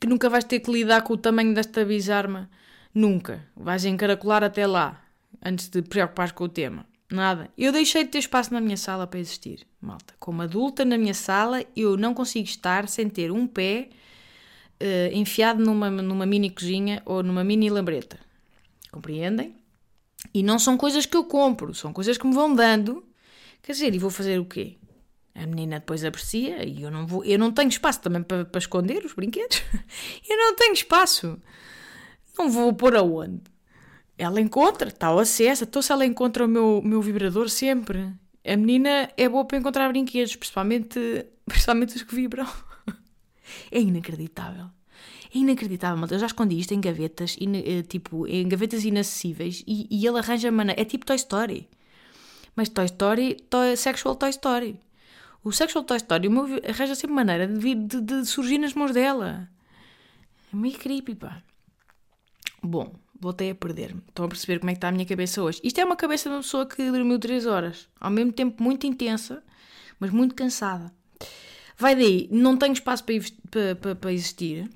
que 0.00 0.06
nunca 0.06 0.30
vais 0.30 0.44
ter 0.44 0.60
que 0.60 0.70
lidar 0.70 1.02
com 1.02 1.14
o 1.14 1.16
tamanho 1.16 1.52
desta 1.52 1.84
bizarma. 1.84 2.48
Nunca. 2.94 3.44
Vais 3.56 3.84
encaracolar 3.84 4.44
até 4.44 4.66
lá, 4.66 5.02
antes 5.44 5.68
de 5.68 5.82
preocupares 5.82 6.32
com 6.32 6.44
o 6.44 6.48
tema. 6.48 6.86
Nada. 7.10 7.50
Eu 7.58 7.72
deixei 7.72 8.04
de 8.04 8.10
ter 8.10 8.18
espaço 8.18 8.54
na 8.54 8.60
minha 8.60 8.76
sala 8.76 9.06
para 9.06 9.18
existir, 9.18 9.66
malta. 9.80 10.14
Como 10.18 10.40
adulta 10.42 10.84
na 10.84 10.96
minha 10.96 11.14
sala, 11.14 11.64
eu 11.76 11.96
não 11.96 12.14
consigo 12.14 12.46
estar 12.46 12.88
sem 12.88 13.08
ter 13.08 13.30
um 13.32 13.46
pé 13.46 13.88
uh, 14.80 15.16
enfiado 15.16 15.64
numa, 15.64 15.90
numa 15.90 16.26
mini 16.26 16.50
cozinha 16.50 17.02
ou 17.04 17.22
numa 17.22 17.42
mini 17.42 17.68
lambreta. 17.70 18.18
Compreendem? 18.90 19.54
E 20.32 20.42
não 20.42 20.58
são 20.58 20.76
coisas 20.76 21.04
que 21.06 21.16
eu 21.16 21.24
compro, 21.24 21.74
são 21.74 21.92
coisas 21.92 22.16
que 22.16 22.26
me 22.26 22.34
vão 22.34 22.54
dando 22.54 23.04
Quer 23.64 23.72
dizer, 23.72 23.94
e 23.94 23.98
vou 23.98 24.10
fazer 24.10 24.38
o 24.38 24.44
quê? 24.44 24.76
A 25.34 25.46
menina 25.46 25.80
depois 25.80 26.04
aprecia 26.04 26.62
e 26.68 26.82
eu 26.82 26.90
não 26.90 27.06
vou, 27.06 27.24
eu 27.24 27.38
não 27.38 27.50
tenho 27.50 27.70
espaço 27.70 27.98
também 28.02 28.22
para, 28.22 28.44
para 28.44 28.58
esconder 28.58 29.02
os 29.06 29.14
brinquedos. 29.14 29.62
eu 30.28 30.36
não 30.36 30.54
tenho 30.54 30.74
espaço. 30.74 31.40
Não 32.38 32.50
vou 32.50 32.74
pôr 32.74 32.94
aonde? 32.94 33.40
Ela 34.18 34.38
encontra, 34.38 34.88
está 34.88 35.06
ao 35.06 35.18
acesso. 35.18 35.64
Então 35.64 35.80
se 35.80 35.90
ela 35.90 36.04
encontra 36.04 36.44
o 36.44 36.48
meu, 36.48 36.82
meu 36.84 37.00
vibrador 37.00 37.48
sempre. 37.48 38.12
A 38.46 38.54
menina 38.54 39.10
é 39.16 39.26
boa 39.30 39.46
para 39.46 39.56
encontrar 39.56 39.88
brinquedos, 39.88 40.36
principalmente, 40.36 41.00
principalmente 41.46 41.96
os 41.96 42.02
que 42.02 42.14
vibram. 42.14 42.46
é 43.72 43.80
inacreditável. 43.80 44.66
É 45.34 45.38
inacreditável, 45.38 46.06
eu 46.10 46.18
já 46.18 46.26
escondi 46.26 46.60
isto 46.60 46.74
em 46.74 46.80
gavetas, 46.82 47.34
eh, 47.40 47.82
tipo, 47.82 48.26
em 48.26 48.46
gavetas 48.46 48.84
inacessíveis 48.84 49.64
e, 49.66 49.88
e 49.90 50.06
ele 50.06 50.18
arranja 50.18 50.52
maneira. 50.52 50.78
É 50.78 50.84
tipo 50.84 51.06
Toy 51.06 51.16
Story. 51.16 51.66
Mas 52.56 52.68
Toy 52.68 52.84
Story, 52.86 53.34
toy, 53.50 53.76
Sexual 53.76 54.16
Toy 54.16 54.30
Story. 54.30 54.80
O 55.42 55.52
Sexual 55.52 55.84
Toy 55.84 55.96
Story, 55.96 56.28
meu 56.28 56.44
arranja 56.68 56.94
sempre 56.94 57.14
maneira 57.14 57.46
de, 57.46 57.74
de, 57.74 58.00
de 58.00 58.24
surgir 58.24 58.58
nas 58.58 58.74
mãos 58.74 58.92
dela. 58.92 59.48
É 60.52 60.56
meio 60.56 60.78
creepy, 60.78 61.14
pá. 61.14 61.42
Bom, 62.62 62.94
voltei 63.20 63.50
a 63.50 63.54
perder-me. 63.54 64.02
Estão 64.08 64.24
a 64.24 64.28
perceber 64.28 64.58
como 64.58 64.70
é 64.70 64.72
que 64.74 64.78
está 64.78 64.88
a 64.88 64.92
minha 64.92 65.04
cabeça 65.04 65.42
hoje. 65.42 65.60
Isto 65.62 65.80
é 65.80 65.84
uma 65.84 65.96
cabeça 65.96 66.28
de 66.28 66.36
uma 66.36 66.42
pessoa 66.42 66.66
que 66.66 66.90
dormiu 66.90 67.18
3 67.18 67.46
horas. 67.46 67.88
Ao 68.00 68.10
mesmo 68.10 68.32
tempo 68.32 68.62
muito 68.62 68.86
intensa, 68.86 69.42
mas 69.98 70.10
muito 70.10 70.34
cansada. 70.34 70.92
Vai 71.76 71.96
daí, 71.96 72.28
não 72.30 72.56
tenho 72.56 72.72
espaço 72.72 73.04
para, 73.04 73.16
para, 73.50 73.76
para, 73.76 73.94
para 73.96 74.12
existir. 74.12 74.70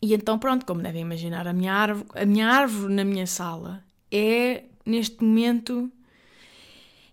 E 0.00 0.14
então, 0.14 0.38
pronto, 0.38 0.66
como 0.66 0.82
devem 0.82 1.02
imaginar, 1.02 1.46
a 1.46 1.52
minha, 1.52 1.72
árvore, 1.72 2.08
a 2.14 2.26
minha 2.26 2.48
árvore 2.48 2.92
na 2.92 3.04
minha 3.04 3.26
sala 3.26 3.84
é, 4.10 4.64
neste 4.84 5.22
momento, 5.22 5.92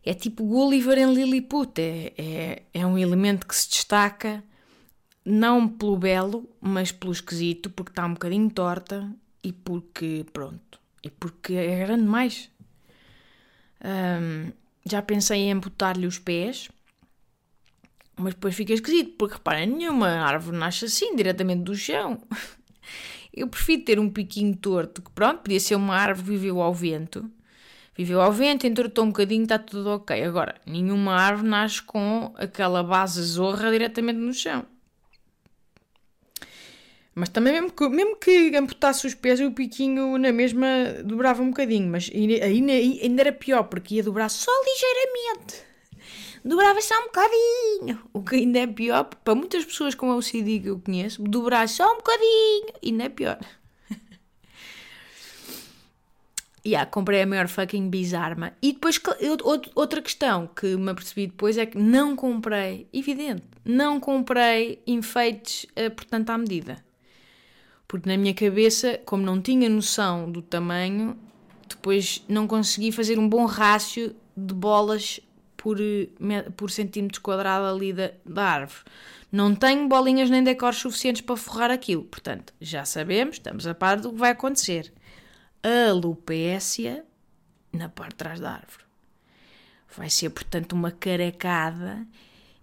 é 0.10 0.14
tipo 0.16 0.44
Gulliver 0.44 0.98
em 0.98 1.14
Lilliput. 1.14 1.80
É, 1.80 2.14
é, 2.18 2.64
é 2.74 2.86
um 2.86 2.98
elemento 2.98 3.46
que 3.46 3.56
se 3.56 3.70
destaca 3.70 4.44
não 5.24 5.68
pelo 5.68 5.98
belo, 5.98 6.50
mas 6.60 6.92
pelo 6.92 7.12
esquisito, 7.12 7.70
porque 7.70 7.92
está 7.92 8.08
um 8.08 8.14
bocadinho 8.14 8.50
torta 8.50 9.08
e 9.44 9.54
porque, 9.54 10.26
pronto, 10.34 10.80
e 11.04 11.12
porque 11.12 11.54
é 11.54 11.86
grande 11.86 12.02
demais. 12.02 12.50
Um, 13.86 14.52
já 14.84 15.00
pensei 15.04 15.42
em 15.42 15.52
amputar-lhe 15.52 16.08
os 16.08 16.18
pés, 16.18 16.70
mas 18.16 18.34
depois 18.34 18.56
fica 18.56 18.74
esquisito, 18.74 19.16
porque 19.16 19.36
reparem, 19.36 19.68
nenhuma 19.68 20.10
árvore 20.10 20.58
nasce 20.58 20.86
assim, 20.86 21.16
diretamente 21.16 21.62
do 21.62 21.76
chão. 21.76 22.20
Eu 23.32 23.48
prefiro 23.48 23.84
ter 23.84 24.00
um 24.00 24.10
piquinho 24.10 24.58
torto, 24.58 25.04
que 25.04 25.12
pronto, 25.12 25.44
podia 25.44 25.60
ser 25.60 25.76
uma 25.76 25.96
árvore 25.96 26.26
que 26.26 26.32
viveu 26.32 26.60
ao 26.60 26.74
vento. 26.74 27.32
Viveu 28.00 28.22
ao 28.22 28.32
vento, 28.32 28.66
entortou 28.66 29.04
um 29.04 29.10
bocadinho, 29.10 29.44
está 29.44 29.60
tudo 29.60 29.90
ok. 29.90 30.24
Agora, 30.24 30.56
nenhuma 30.66 31.16
árvore 31.16 31.50
nasce 31.50 31.82
com 31.84 32.34
aquela 32.38 32.82
base 32.82 33.22
zorra 33.22 33.70
diretamente 33.70 34.18
no 34.18 34.34
chão. 34.34 34.66
Mas 37.14 37.28
também, 37.28 37.52
mesmo 37.52 37.74
que, 37.74 37.90
mesmo 37.90 38.16
que 38.16 38.56
amputasse 38.56 39.06
os 39.06 39.14
pés, 39.14 39.42
o 39.42 39.52
piquinho 39.52 40.18
na 40.18 40.32
mesma 40.32 40.66
dobrava 41.04 41.44
um 41.44 41.50
bocadinho. 41.50 41.92
Mas 41.92 42.10
ainda, 42.16 42.72
ainda 42.72 43.22
era 43.22 43.34
pior, 43.34 43.64
porque 43.64 43.96
ia 43.96 44.04
dobrar 44.04 44.30
só 44.30 44.50
ligeiramente. 44.64 45.62
Dobrava 46.46 46.82
só 46.82 46.98
um 47.02 47.08
bocadinho. 47.08 48.02
O 48.14 48.24
que 48.24 48.38
ainda 48.38 48.60
é 48.60 48.68
pior, 48.68 49.04
para 49.04 49.36
muitas 49.36 49.66
pessoas 49.66 49.94
com 49.94 50.10
OCD 50.16 50.62
que 50.62 50.70
eu 50.70 50.80
conheço, 50.80 51.22
dobrar 51.22 51.68
só 51.68 51.84
um 51.92 51.98
bocadinho 51.98 52.68
ainda 52.82 53.04
é 53.04 53.10
pior. 53.10 53.40
Yeah, 56.66 56.90
comprei 56.90 57.22
a 57.22 57.26
maior 57.26 57.48
fucking 57.48 57.90
bizarma. 57.90 58.54
E 58.62 58.74
depois, 58.74 59.00
outra 59.76 60.02
questão 60.02 60.48
que 60.48 60.76
me 60.76 60.92
apercebi 60.92 61.28
depois 61.28 61.58
é 61.58 61.66
que 61.66 61.78
não 61.78 62.16
comprei, 62.16 62.88
evidente, 62.94 63.44
não 63.64 64.00
comprei 64.00 64.82
enfeites, 64.86 65.66
eh, 65.76 65.90
portanto, 65.90 66.30
à 66.30 66.38
medida. 66.38 66.84
Porque 67.88 68.08
na 68.08 68.18
minha 68.18 68.34
cabeça, 68.34 69.00
como 69.06 69.24
não 69.24 69.42
tinha 69.42 69.68
noção 69.68 70.32
do 70.32 70.42
tamanho, 70.42 71.18
depois 71.68 72.24
não 72.28 72.48
consegui 72.48 72.92
fazer 72.92 73.18
um 73.18 73.28
bom 73.28 73.46
rácio 73.46 74.16
de 74.36 74.54
bolas 74.54 75.20
por, 75.58 75.78
por 76.56 76.72
centímetros 76.72 77.20
quadrado 77.20 77.66
ali 77.66 77.92
da, 77.92 78.12
da 78.26 78.44
árvore. 78.44 78.82
Não 79.32 79.54
tenho 79.54 79.88
bolinhas 79.88 80.30
nem 80.30 80.44
decores 80.44 80.80
suficientes 80.80 81.22
para 81.22 81.36
forrar 81.36 81.70
aquilo. 81.70 82.04
Portanto, 82.04 82.54
já 82.60 82.86
sabemos, 82.86 83.36
estamos 83.36 83.68
a 83.68 83.76
par 83.76 84.00
do 84.00 84.12
que 84.12 84.18
vai 84.18 84.32
acontecer. 84.32 84.92
Alopécia 85.64 87.06
na 87.72 87.90
parte 87.90 88.12
de 88.12 88.18
trás 88.18 88.40
da 88.40 88.52
árvore. 88.52 88.84
Vai 89.96 90.10
ser, 90.10 90.30
portanto, 90.30 90.74
uma 90.74 90.92
carecada 90.92 92.06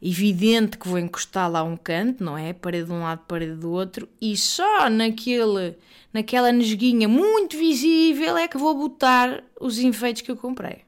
evidente 0.00 0.78
que 0.78 0.88
vou 0.88 0.98
encostar 0.98 1.50
lá 1.50 1.62
um 1.62 1.76
canto, 1.76 2.22
não 2.22 2.37
é? 2.37 2.52
Parede 2.52 2.87
de 2.87 2.92
um 2.92 3.02
lado, 3.02 3.24
parede 3.26 3.54
do 3.54 3.70
outro, 3.70 4.09
e 4.20 4.37
só 4.37 4.88
naquele, 4.88 5.76
naquela 6.12 6.52
nesguinha 6.52 7.09
muito 7.09 7.56
visível 7.56 8.37
é 8.37 8.46
que 8.46 8.59
vou 8.59 8.74
botar 8.76 9.42
os 9.61 9.78
enfeites 9.78 10.22
que 10.22 10.30
eu 10.30 10.37
comprei. 10.37 10.85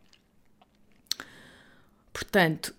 Portanto, 2.13 2.75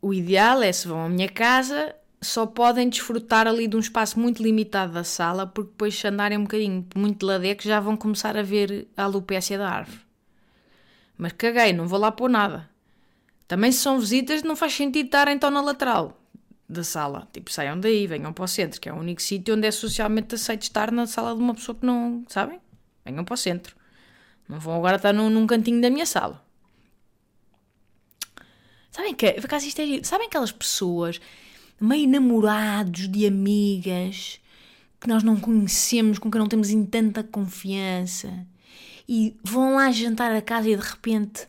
o 0.00 0.12
ideal 0.12 0.62
é 0.62 0.72
se 0.72 0.86
vão 0.86 1.04
à 1.04 1.08
minha 1.08 1.28
casa, 1.28 1.94
só 2.24 2.46
podem 2.46 2.88
desfrutar 2.88 3.46
ali 3.46 3.68
de 3.68 3.76
um 3.76 3.80
espaço 3.80 4.18
muito 4.18 4.42
limitado 4.42 4.92
da 4.92 5.04
sala, 5.04 5.46
porque 5.46 5.70
depois 5.70 5.94
se 5.94 6.06
andarem 6.06 6.38
um 6.38 6.42
bocadinho 6.42 6.86
muito 6.96 7.20
de 7.20 7.26
ladeco 7.26 7.62
já 7.62 7.78
vão 7.78 7.96
começar 7.96 8.36
a 8.36 8.42
ver 8.42 8.88
a 8.96 9.04
alopécia 9.04 9.58
da 9.58 9.68
árvore. 9.68 10.00
Mas 11.16 11.32
caguei, 11.32 11.72
não 11.72 11.86
vou 11.86 11.98
lá 11.98 12.10
pôr 12.10 12.28
nada. 12.28 12.68
Também 13.46 13.70
se 13.70 13.78
são 13.78 14.00
visitas, 14.00 14.42
não 14.42 14.56
faz 14.56 14.74
sentido 14.74 15.06
estar 15.06 15.28
então 15.28 15.50
na 15.50 15.60
lateral 15.60 16.18
da 16.68 16.82
sala. 16.82 17.28
Tipo, 17.32 17.52
saiam 17.52 17.78
daí, 17.78 18.06
venham 18.06 18.32
para 18.32 18.44
o 18.44 18.48
centro, 18.48 18.80
que 18.80 18.88
é 18.88 18.92
o 18.92 18.96
único 18.96 19.22
sítio 19.22 19.54
onde 19.54 19.66
é 19.66 19.70
socialmente 19.70 20.34
aceito 20.34 20.62
estar 20.62 20.90
na 20.90 21.06
sala 21.06 21.34
de 21.34 21.40
uma 21.40 21.54
pessoa 21.54 21.76
que 21.76 21.86
não. 21.86 22.24
Sabem? 22.28 22.60
Venham 23.04 23.24
para 23.24 23.34
o 23.34 23.36
centro. 23.36 23.76
Não 24.48 24.58
vão 24.58 24.76
agora 24.76 24.96
estar 24.96 25.12
num, 25.12 25.30
num 25.30 25.46
cantinho 25.46 25.80
da 25.80 25.90
minha 25.90 26.06
sala. 26.06 26.42
Sabem 28.90 29.14
que, 29.14 29.32
por 29.32 29.46
acaso 29.46 29.66
isto 29.66 29.80
é, 29.80 30.02
sabem 30.04 30.28
aquelas 30.28 30.52
pessoas 30.52 31.20
meio 31.80 32.08
namorados 32.08 33.08
de 33.08 33.26
amigas 33.26 34.40
que 35.00 35.08
nós 35.08 35.22
não 35.22 35.36
conhecemos, 35.36 36.18
com 36.18 36.30
quem 36.30 36.38
não 36.38 36.48
temos 36.48 36.70
em 36.70 36.84
tanta 36.84 37.22
confiança 37.22 38.46
e 39.08 39.36
vão 39.42 39.76
lá 39.76 39.90
jantar 39.90 40.32
a 40.32 40.40
casa 40.40 40.68
e 40.68 40.76
de 40.76 40.82
repente 40.82 41.46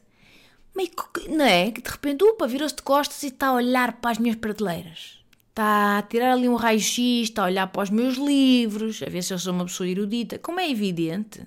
meio 0.76 0.90
que, 0.90 1.30
não 1.30 1.46
é? 1.46 1.72
Que 1.72 1.82
de 1.82 1.90
repente, 1.90 2.24
upa, 2.24 2.48
virou-se 2.48 2.76
de 2.76 2.82
costas 2.82 3.24
e 3.24 3.28
está 3.28 3.48
a 3.48 3.54
olhar 3.54 3.94
para 3.94 4.12
as 4.12 4.18
minhas 4.18 4.36
prateleiras. 4.36 5.20
Está 5.50 6.00
a 6.00 6.02
tirar 6.02 6.34
ali 6.34 6.50
um 6.50 6.56
raio-x, 6.56 6.98
está 6.98 7.44
a 7.44 7.46
olhar 7.46 7.68
para 7.68 7.84
os 7.84 7.90
meus 7.90 8.18
livros, 8.18 9.02
a 9.02 9.10
ver 9.10 9.24
se 9.24 9.34
eu 9.34 9.40
sou 9.40 9.54
uma 9.54 9.66
pessoa 9.66 9.88
erudita. 9.88 10.38
Como 10.38 10.60
é 10.60 10.70
evidente, 10.70 11.42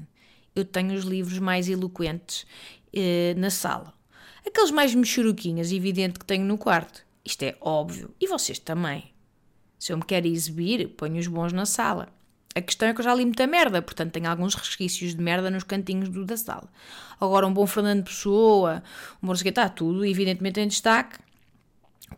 eu 0.57 0.65
tenho 0.65 0.95
os 0.95 1.05
livros 1.05 1.39
mais 1.39 1.69
eloquentes 1.69 2.47
eh, 2.93 3.35
na 3.37 3.51
sala. 3.51 3.93
Aqueles 4.47 4.71
mais 4.71 4.95
mexeruquinhas, 4.95 5.73
evidente 5.73 6.19
que 6.19 6.25
tenho 6.25 6.47
no 6.47 6.57
quarto. 6.57 7.05
Isto 7.29 7.43
é 7.43 7.57
óbvio. 7.61 8.15
E 8.19 8.27
vocês 8.27 8.59
também. 8.59 9.13
Se 9.79 9.93
eu 9.93 9.99
me 9.99 10.03
quero 10.03 10.27
exibir, 10.27 10.89
ponho 10.89 11.21
os 11.21 11.27
bons 11.27 11.53
na 11.53 11.67
sala. 11.67 12.09
A 12.55 12.63
questão 12.63 12.89
é 12.89 12.95
que 12.95 13.01
eu 13.01 13.05
já 13.05 13.15
li 13.15 13.25
muita 13.25 13.47
merda, 13.47 13.83
portanto 13.83 14.13
tenho 14.13 14.29
alguns 14.29 14.55
resquícios 14.55 15.15
de 15.15 15.23
merda 15.23 15.51
nos 15.51 15.63
cantinhos 15.63 16.09
do, 16.09 16.25
da 16.25 16.39
sala. 16.39 16.69
Agora, 17.21 17.47
um 17.47 17.53
bom 17.53 17.67
Fernando 17.67 18.03
Pessoa, 18.03 18.83
um 19.23 19.27
bom 19.27 19.35
está 19.35 19.69
tudo, 19.69 20.07
evidentemente, 20.07 20.59
em 20.59 20.67
destaque, 20.67 21.19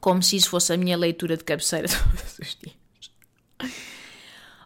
como 0.01 0.23
se 0.23 0.37
isso 0.37 0.49
fosse 0.49 0.73
a 0.73 0.77
minha 0.77 0.97
leitura 0.97 1.37
de 1.37 1.43
cabeceira 1.43 1.89
todos 1.91 2.39
os 2.39 2.57
dias. 2.57 2.77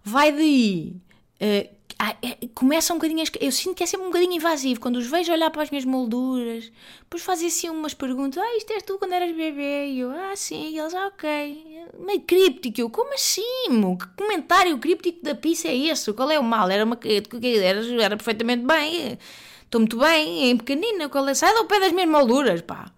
Vai 0.04 0.30
daí. 0.30 1.00
Uh, 1.40 1.74
ah, 2.06 2.14
é, 2.22 2.46
começa 2.54 2.92
um 2.92 2.96
bocadinho. 2.96 3.24
Eu 3.40 3.50
sinto 3.50 3.74
que 3.74 3.82
é 3.82 3.86
sempre 3.86 4.06
um 4.06 4.10
bocadinho 4.10 4.34
invasivo. 4.34 4.78
Quando 4.78 4.96
os 4.96 5.06
vejo 5.06 5.32
olhar 5.32 5.50
para 5.50 5.62
as 5.62 5.70
minhas 5.70 5.86
molduras, 5.86 6.70
depois 7.00 7.22
fazem 7.22 7.48
assim 7.48 7.70
umas 7.70 7.94
perguntas: 7.94 8.42
Ah, 8.42 8.56
isto 8.58 8.70
és 8.74 8.82
tu 8.82 8.98
quando 8.98 9.14
eras 9.14 9.34
bebê? 9.34 9.86
E 9.86 10.00
eu, 10.00 10.10
ah, 10.10 10.36
sim. 10.36 10.68
E 10.70 10.78
eles, 10.78 10.92
ah, 10.92 11.06
ok. 11.06 11.86
Meio 11.98 12.20
críptico. 12.20 12.78
Eu, 12.78 12.90
como 12.90 13.14
assim? 13.14 13.70
Mo? 13.70 13.96
Que 13.96 14.06
comentário 14.18 14.76
críptico 14.78 15.24
da 15.24 15.34
pizza 15.34 15.68
é 15.68 15.76
esse? 15.76 16.12
Qual 16.12 16.30
é 16.30 16.38
o 16.38 16.44
mal? 16.44 16.68
Era, 16.68 16.84
uma, 16.84 16.98
era, 17.02 18.02
era 18.02 18.16
perfeitamente 18.18 18.66
bem. 18.66 19.18
Estou 19.64 19.80
muito 19.80 19.98
bem, 19.98 20.50
em 20.50 20.56
pequenina. 20.58 21.08
Qual 21.08 21.26
é? 21.26 21.32
Sai 21.32 21.54
do 21.54 21.64
pé 21.64 21.80
das 21.80 21.92
minhas 21.92 22.10
molduras, 22.10 22.60
pá. 22.60 22.92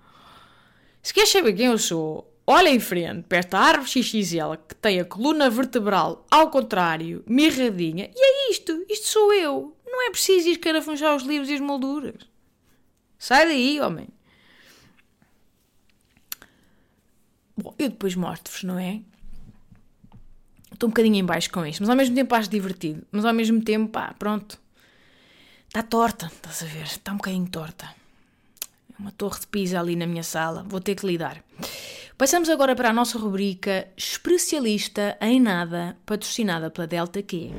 Se 1.00 1.14
queres 1.14 1.30
saber 1.30 1.52
quem 1.52 1.66
eu 1.66 1.78
sou, 1.78 2.28
olha 2.46 2.68
em 2.68 2.80
frente 2.80 3.24
para 3.28 3.38
esta 3.38 3.58
árvore 3.58 3.88
XXL 3.88 4.54
que 4.68 4.74
tem 4.76 5.00
a 5.00 5.04
coluna 5.04 5.50
vertebral 5.50 6.26
ao 6.30 6.50
contrário, 6.50 7.24
mirradinha, 7.26 8.10
e 8.14 8.18
é 8.18 8.50
isto, 8.50 8.84
isto 8.88 9.08
sou 9.08 9.32
eu. 9.32 9.76
Não 9.86 10.06
é 10.06 10.10
preciso 10.10 10.48
ir 10.48 10.52
escarafunchar 10.52 11.16
os 11.16 11.22
livros 11.22 11.48
e 11.48 11.54
as 11.54 11.60
molduras. 11.60 12.22
Sai 13.18 13.46
daí, 13.46 13.80
homem. 13.80 14.08
Bom, 17.56 17.74
eu 17.78 17.88
depois 17.88 18.14
mostro-vos, 18.14 18.62
não 18.62 18.78
é? 18.78 19.00
Estou 20.70 20.88
um 20.88 20.90
bocadinho 20.90 21.16
em 21.16 21.24
baixo 21.24 21.50
com 21.50 21.64
isto, 21.64 21.80
mas 21.80 21.88
ao 21.88 21.96
mesmo 21.96 22.14
tempo 22.14 22.34
acho 22.34 22.50
divertido. 22.50 23.06
Mas 23.10 23.24
ao 23.24 23.32
mesmo 23.32 23.62
tempo, 23.62 23.90
pá, 23.90 24.14
pronto. 24.18 24.60
Está 25.66 25.82
torta, 25.82 26.26
estás 26.26 26.62
a 26.62 26.66
ver? 26.66 26.82
Está 26.82 27.12
um 27.12 27.16
bocadinho 27.16 27.48
torta. 27.48 27.86
É 27.86 29.00
uma 29.00 29.10
torre 29.10 29.40
de 29.40 29.46
pisa 29.46 29.80
ali 29.80 29.96
na 29.96 30.06
minha 30.06 30.22
sala. 30.22 30.64
Vou 30.68 30.80
ter 30.80 30.94
que 30.94 31.06
lidar. 31.06 31.42
Passamos 32.18 32.48
agora 32.48 32.74
para 32.74 32.88
a 32.88 32.92
nossa 32.94 33.18
rubrica 33.18 33.88
Especialista 33.94 35.18
em 35.20 35.38
Nada, 35.38 35.98
patrocinada 36.06 36.70
pela 36.70 36.86
Delta 36.86 37.22
Q. 37.22 37.50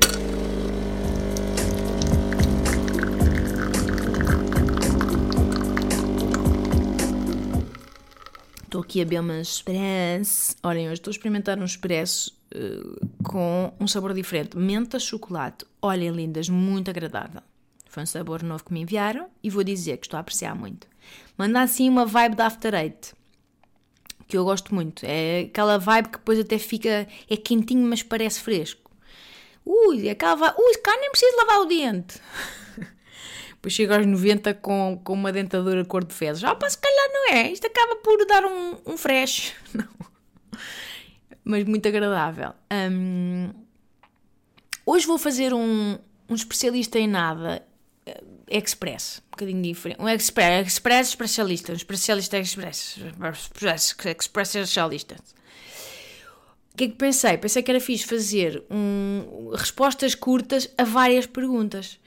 Estou 8.63 8.82
aqui 8.82 9.00
a 9.00 9.06
beber 9.06 9.20
uma 9.20 9.39
expresso. 9.39 10.56
Olhem, 10.63 10.88
hoje 10.88 10.93
estou 10.93 11.12
a 11.12 11.13
experimentar 11.13 11.60
um 11.60 11.63
expresso 11.63 12.36
uh, 12.56 13.08
com 13.24 13.72
um 13.80 13.88
sabor 13.88 14.12
diferente. 14.12 14.58
Menta 14.58 14.98
chocolate. 14.98 15.65
Olhem, 15.80 16.10
lindas, 16.10 16.50
muito 16.50 16.89
agradável. 16.89 17.43
Foi 17.86 18.02
um 18.02 18.08
sabor 18.08 18.41
novo 18.41 18.63
que 18.63 18.74
me 18.74 18.82
enviaram 18.82 19.28
e 19.43 19.52
vou 19.52 19.63
dizer 19.63 19.98
que 19.98 20.08
estou 20.08 20.17
a 20.17 20.22
apreciar 20.22 20.56
muito. 20.56 20.88
Manda 21.38 21.62
assim 21.62 21.88
uma 21.88 22.08
vibe 22.08 22.36
da 22.36 22.48
After 22.48 22.74
Eight 22.74 23.15
que 24.28 24.38
eu 24.38 24.44
gosto 24.44 24.76
muito. 24.76 25.06
É 25.06 25.42
aquela 25.42 25.78
vibe 25.78 26.10
que 26.10 26.18
depois 26.18 26.40
até 26.40 26.58
fica. 26.58 27.08
é 27.30 27.38
quentinho, 27.38 27.88
mas 27.88 28.04
parece 28.04 28.42
fresco. 28.42 28.92
Ui, 29.66 30.08
é 30.08 30.12
aquela 30.12 30.36
vibe. 30.36 30.56
Ui, 30.58 30.78
cá 30.78 30.96
nem 30.98 31.10
preciso 31.12 31.38
lavar 31.38 31.62
o 31.62 31.66
dente. 31.66 32.22
depois 33.52 33.74
chega 33.74 33.98
aos 33.98 34.06
90 34.06 34.54
com, 34.56 35.02
com 35.04 35.13
uma 35.13 35.32
dentadura 35.32 35.84
cor 35.86 36.04
de 36.04 36.13
fezes. 36.13 36.44
Ah, 36.44 36.56
pá, 36.56 36.70
se 36.70 36.78
calhar 36.78 37.10
não 37.12 37.34
é. 37.36 37.52
Isto 37.52 37.68
acaba 37.68 37.96
por 37.98 38.26
dar 38.26 38.46
um, 38.46 38.78
um 38.86 38.98
fresh. 38.98 39.54
Não. 39.74 39.88
mas 41.44 41.63
muito 41.63 41.88
agradável. 41.88 42.54
Um, 42.72 43.52
hoje 44.86 45.08
vou 45.08 45.18
fazer 45.18 45.54
um, 45.54 45.98
um 46.30 46.36
especialista 46.36 47.00
em 47.00 47.08
nada 47.08 47.66
eh, 48.06 48.24
express, 48.50 49.22
bocadinho 49.38 49.62
diferente. 49.62 50.02
Um 50.02 50.10
express, 50.10 50.67
express 50.67 51.10
especialista, 51.10 51.71
um 51.71 51.76
especialista 51.76 52.38
express, 52.38 53.00
express, 53.32 53.95
express 54.17 54.56
especialista. 54.56 55.15
O 56.73 56.78
que 56.78 56.84
é 56.86 56.88
que 56.89 56.95
pensei? 56.95 57.38
Pensei 57.38 57.63
que 57.63 57.71
era 57.71 57.80
fixe 57.80 58.06
fazer 58.06 58.63
um, 58.69 59.52
respostas 59.56 60.13
curtas 60.13 60.69
a 60.78 60.84
várias 60.84 61.26
perguntas, 61.26 62.00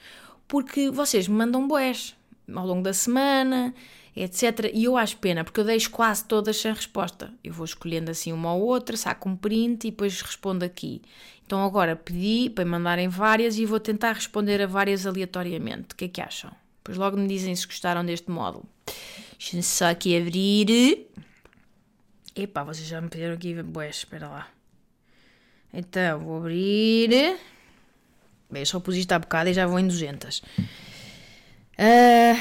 porque 0.47 0.91
vocês 0.91 1.27
me 1.27 1.37
mandam 1.37 1.67
boés 1.67 2.15
ao 2.55 2.67
longo 2.67 2.83
da 2.83 2.93
semana, 2.93 3.75
etc. 4.15 4.71
E 4.73 4.85
eu 4.85 4.97
acho 4.97 5.17
pena, 5.17 5.45
porque 5.45 5.61
eu 5.61 5.65
deixo 5.65 5.91
quase 5.91 6.25
todas 6.25 6.57
sem 6.57 6.73
resposta. 6.73 7.33
Eu 7.43 7.53
vou 7.53 7.65
escolhendo 7.65 8.11
assim 8.11 8.33
uma 8.33 8.55
ou 8.55 8.63
outra, 8.63 8.97
saco 8.97 9.29
um 9.29 9.37
print 9.37 9.87
e 9.87 9.91
depois 9.91 10.21
respondo 10.21 10.65
aqui. 10.65 11.03
Então 11.45 11.65
agora 11.65 11.97
pedi 11.97 12.49
para 12.49 12.65
mandarem 12.65 13.09
várias 13.09 13.59
e 13.59 13.67
vou 13.67 13.81
tentar 13.81 14.13
responder 14.13 14.63
a 14.63 14.67
várias 14.67 15.05
aleatoriamente. 15.05 15.95
O 15.95 15.97
que 15.97 16.05
é 16.05 16.09
que 16.09 16.21
acham? 16.21 16.60
Depois 16.81 16.97
logo 16.97 17.17
me 17.17 17.29
dizem 17.29 17.55
se 17.55 17.67
gostaram 17.67 18.05
deste 18.05 18.31
módulo. 18.31 18.65
Deixa-me 19.39 19.63
só 19.63 19.91
aqui 19.91 20.19
abrir. 20.19 21.07
Epá, 22.35 22.65
vocês 22.65 22.87
já 22.87 23.01
me 23.01 23.09
pediram 23.09 23.35
aqui. 23.35 23.63
Boé, 23.63 23.91
espera 23.91 24.29
lá. 24.29 24.49
Então, 25.73 26.21
vou 26.21 26.39
abrir. 26.39 27.39
Bem, 28.51 28.65
só 28.65 28.81
pus 28.81 28.97
isto 28.97 29.13
há 29.13 29.19
bocado 29.19 29.51
e 29.51 29.55
já 29.55 29.67
vou 29.67 29.79
em 29.79 29.87
200. 29.87 30.39
Uh, 30.39 30.43
ah, 31.79 32.37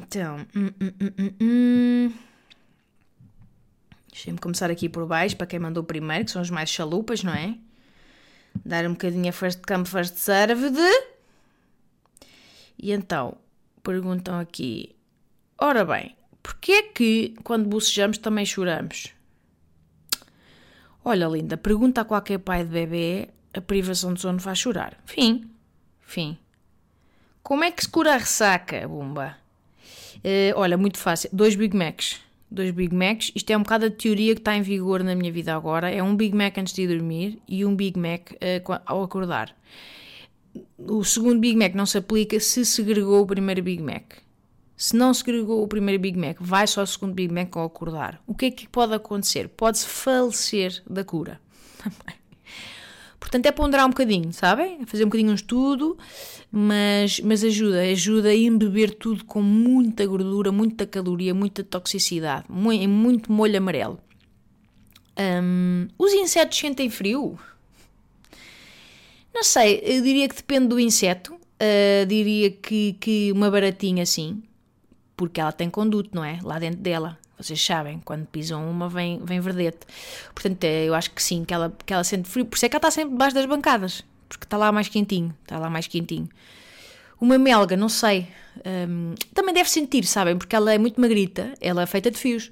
então, 0.00 0.46
hum, 0.54 0.70
hum, 0.80 1.32
hum, 1.40 2.12
deixa-me 4.10 4.38
começar 4.38 4.70
aqui 4.70 4.88
por 4.88 5.06
baixo, 5.06 5.36
para 5.36 5.46
quem 5.46 5.58
mandou 5.58 5.82
primeiro, 5.82 6.24
que 6.24 6.30
são 6.30 6.40
os 6.40 6.50
mais 6.50 6.70
chalupas, 6.70 7.24
não 7.24 7.34
é? 7.34 7.56
Dar 8.64 8.86
um 8.86 8.92
bocadinho 8.92 9.28
a 9.28 9.32
first 9.32 9.60
come, 9.66 9.84
first 9.84 10.16
served. 10.16 10.78
E 12.78 12.92
então, 12.92 13.36
perguntam 13.82 14.38
aqui, 14.38 14.94
ora 15.58 15.84
bem, 15.84 16.16
porquê 16.42 16.72
é 16.72 16.82
que 16.82 17.34
quando 17.42 17.68
bocejamos 17.68 18.18
também 18.18 18.46
choramos? 18.46 19.12
Olha, 21.04 21.26
linda, 21.26 21.56
pergunta 21.56 22.00
a 22.00 22.04
qualquer 22.04 22.38
pai 22.38 22.64
de 22.64 22.70
bebê, 22.70 23.28
a 23.52 23.60
privação 23.60 24.14
de 24.14 24.20
sono 24.20 24.40
faz 24.40 24.58
chorar. 24.58 24.96
Fim. 25.04 25.50
Fim. 26.00 26.38
Como 27.42 27.64
é 27.64 27.70
que 27.70 27.82
se 27.82 27.88
cura 27.88 28.14
a 28.14 28.18
ressaca, 28.18 28.86
Bumba? 28.86 29.36
Uh, 30.18 30.54
olha, 30.54 30.76
muito 30.76 30.98
fácil. 30.98 31.28
Dois 31.32 31.56
Big 31.56 31.76
Macs. 31.76 32.20
Dois 32.48 32.70
Big 32.70 32.94
Macs. 32.94 33.32
Isto 33.34 33.50
é 33.50 33.56
um 33.56 33.62
bocado 33.62 33.86
a 33.86 33.90
teoria 33.90 34.34
que 34.34 34.40
está 34.40 34.54
em 34.54 34.62
vigor 34.62 35.02
na 35.02 35.16
minha 35.16 35.32
vida 35.32 35.54
agora. 35.54 35.90
É 35.90 36.00
um 36.02 36.14
Big 36.14 36.36
Mac 36.36 36.56
antes 36.58 36.72
de 36.72 36.86
dormir 36.86 37.42
e 37.48 37.64
um 37.64 37.74
Big 37.74 37.98
Mac 37.98 38.30
uh, 38.32 38.80
ao 38.86 39.02
acordar. 39.02 39.56
O 40.78 41.04
segundo 41.04 41.38
Big 41.38 41.56
Mac 41.56 41.74
não 41.74 41.86
se 41.86 41.98
aplica 41.98 42.38
se 42.40 42.64
segregou 42.66 43.22
o 43.22 43.26
primeiro 43.26 43.62
Big 43.62 43.82
Mac. 43.82 44.14
Se 44.76 44.96
não 44.96 45.14
segregou 45.14 45.62
o 45.62 45.68
primeiro 45.68 46.00
Big 46.00 46.18
Mac, 46.18 46.36
vai 46.40 46.66
só 46.66 46.82
o 46.82 46.86
segundo 46.86 47.14
Big 47.14 47.32
Mac 47.32 47.56
ao 47.56 47.66
acordar. 47.66 48.20
O 48.26 48.34
que 48.34 48.46
é 48.46 48.50
que 48.50 48.68
pode 48.68 48.92
acontecer? 48.92 49.48
Pode-se 49.48 49.86
falecer 49.86 50.82
da 50.88 51.04
cura. 51.04 51.40
Portanto, 53.20 53.46
é 53.46 53.52
ponderar 53.52 53.86
um 53.86 53.90
bocadinho, 53.90 54.32
sabem? 54.32 54.80
É 54.82 54.86
fazer 54.86 55.04
um 55.04 55.06
bocadinho 55.06 55.30
um 55.30 55.34
estudo, 55.34 55.96
mas, 56.50 57.20
mas 57.20 57.44
ajuda, 57.44 57.80
ajuda 57.82 58.30
a 58.30 58.34
embeber 58.34 58.92
tudo 58.94 59.24
com 59.24 59.40
muita 59.40 60.04
gordura, 60.04 60.50
muita 60.50 60.84
caloria, 60.84 61.32
muita 61.32 61.62
toxicidade, 61.62 62.46
muito, 62.50 62.88
muito 62.88 63.32
molho 63.32 63.56
amarelo. 63.56 64.00
Um, 65.16 65.86
os 65.96 66.12
insetos 66.12 66.58
sentem 66.58 66.90
frio? 66.90 67.38
Não 69.42 69.44
sei, 69.44 69.80
eu 69.82 70.00
diria 70.02 70.28
que 70.28 70.36
depende 70.36 70.68
do 70.68 70.78
inseto. 70.78 71.34
Uh, 71.34 72.06
diria 72.06 72.48
que, 72.48 72.92
que 73.00 73.32
uma 73.32 73.50
baratinha 73.50 74.06
sim, 74.06 74.40
porque 75.16 75.40
ela 75.40 75.50
tem 75.50 75.68
conduto, 75.68 76.10
não 76.12 76.22
é? 76.22 76.38
Lá 76.44 76.60
dentro 76.60 76.78
dela. 76.78 77.18
Vocês 77.36 77.60
sabem, 77.60 78.00
quando 78.04 78.24
pisam 78.26 78.70
uma 78.70 78.88
vem, 78.88 79.20
vem 79.24 79.40
verdete. 79.40 79.80
Portanto, 80.32 80.62
é, 80.62 80.84
eu 80.84 80.94
acho 80.94 81.10
que 81.10 81.20
sim, 81.20 81.44
que 81.44 81.52
ela, 81.52 81.76
que 81.84 81.92
ela 81.92 82.04
sente 82.04 82.28
frio. 82.28 82.46
Por 82.46 82.54
isso 82.54 82.66
é 82.66 82.68
que 82.68 82.76
ela 82.76 82.78
está 82.78 82.90
sempre 82.92 83.10
debaixo 83.10 83.34
das 83.34 83.46
bancadas, 83.46 84.04
porque 84.28 84.44
está 84.44 84.56
lá 84.56 84.70
mais 84.70 84.86
quentinho. 84.86 85.34
Está 85.42 85.58
lá 85.58 85.68
mais 85.68 85.88
quentinho. 85.88 86.28
Uma 87.20 87.36
melga, 87.36 87.76
não 87.76 87.88
sei. 87.88 88.28
Um, 88.64 89.16
também 89.34 89.52
deve 89.52 89.68
sentir, 89.68 90.04
sabem? 90.04 90.38
Porque 90.38 90.54
ela 90.54 90.72
é 90.72 90.78
muito 90.78 91.00
magrita, 91.00 91.52
ela 91.60 91.82
é 91.82 91.86
feita 91.86 92.12
de 92.12 92.16
fios. 92.16 92.48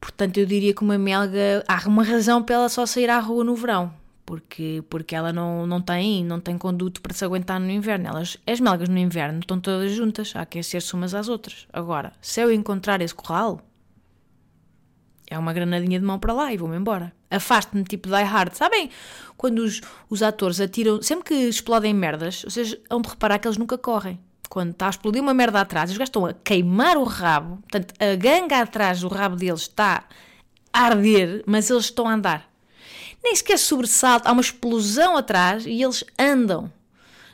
Portanto, 0.00 0.38
eu 0.38 0.44
diria 0.44 0.74
que 0.74 0.82
uma 0.82 0.98
melga. 0.98 1.62
Há 1.68 1.88
uma 1.88 2.02
razão 2.02 2.42
para 2.42 2.56
ela 2.56 2.68
só 2.68 2.84
sair 2.84 3.08
à 3.08 3.20
rua 3.20 3.44
no 3.44 3.54
verão. 3.54 4.02
Porque, 4.26 4.82
porque 4.88 5.14
ela 5.14 5.32
não, 5.32 5.66
não, 5.66 5.82
tem, 5.82 6.24
não 6.24 6.40
tem 6.40 6.56
conduto 6.56 7.02
para 7.02 7.12
se 7.12 7.24
aguentar 7.24 7.60
no 7.60 7.70
inverno. 7.70 8.08
Elas, 8.08 8.38
as 8.46 8.58
melgas 8.58 8.88
no 8.88 8.98
inverno 8.98 9.40
estão 9.40 9.60
todas 9.60 9.92
juntas 9.92 10.32
a 10.34 10.42
aquecer-se 10.42 10.94
umas 10.94 11.14
às 11.14 11.28
outras. 11.28 11.66
Agora, 11.72 12.12
se 12.22 12.40
eu 12.40 12.50
encontrar 12.50 13.02
esse 13.02 13.14
corral, 13.14 13.60
é 15.30 15.38
uma 15.38 15.52
granadinha 15.52 15.98
de 15.98 16.04
mão 16.04 16.18
para 16.18 16.32
lá 16.32 16.52
e 16.52 16.56
vou-me 16.56 16.76
embora. 16.76 17.12
Afaste-me, 17.30 17.84
tipo 17.84 18.08
Die 18.08 18.22
Hard. 18.22 18.54
Sabem 18.54 18.90
quando 19.36 19.58
os, 19.58 19.80
os 20.08 20.22
atores 20.22 20.60
atiram, 20.60 21.02
sempre 21.02 21.24
que 21.24 21.34
explodem 21.34 21.92
merdas, 21.94 22.42
vocês 22.42 22.76
vão 22.88 23.00
de 23.00 23.08
reparar 23.08 23.38
que 23.38 23.48
eles 23.48 23.58
nunca 23.58 23.76
correm. 23.76 24.18
Quando 24.48 24.70
está 24.70 24.86
a 24.86 24.90
explodir 24.90 25.22
uma 25.22 25.34
merda 25.34 25.60
atrás, 25.60 25.90
gajos 25.90 26.04
estão 26.04 26.26
a 26.26 26.32
queimar 26.32 26.96
o 26.96 27.04
rabo, 27.04 27.56
portanto, 27.62 27.94
a 27.98 28.14
ganga 28.14 28.60
atrás 28.60 29.00
do 29.00 29.08
rabo 29.08 29.36
deles 29.36 29.62
está 29.62 30.04
a 30.72 30.80
arder, 30.80 31.42
mas 31.46 31.68
eles 31.70 31.86
estão 31.86 32.06
a 32.06 32.14
andar. 32.14 32.53
Nem 33.24 33.34
sequer 33.34 33.58
sobressalto, 33.58 34.28
há 34.28 34.32
uma 34.32 34.42
explosão 34.42 35.16
atrás 35.16 35.64
e 35.64 35.82
eles 35.82 36.04
andam 36.18 36.70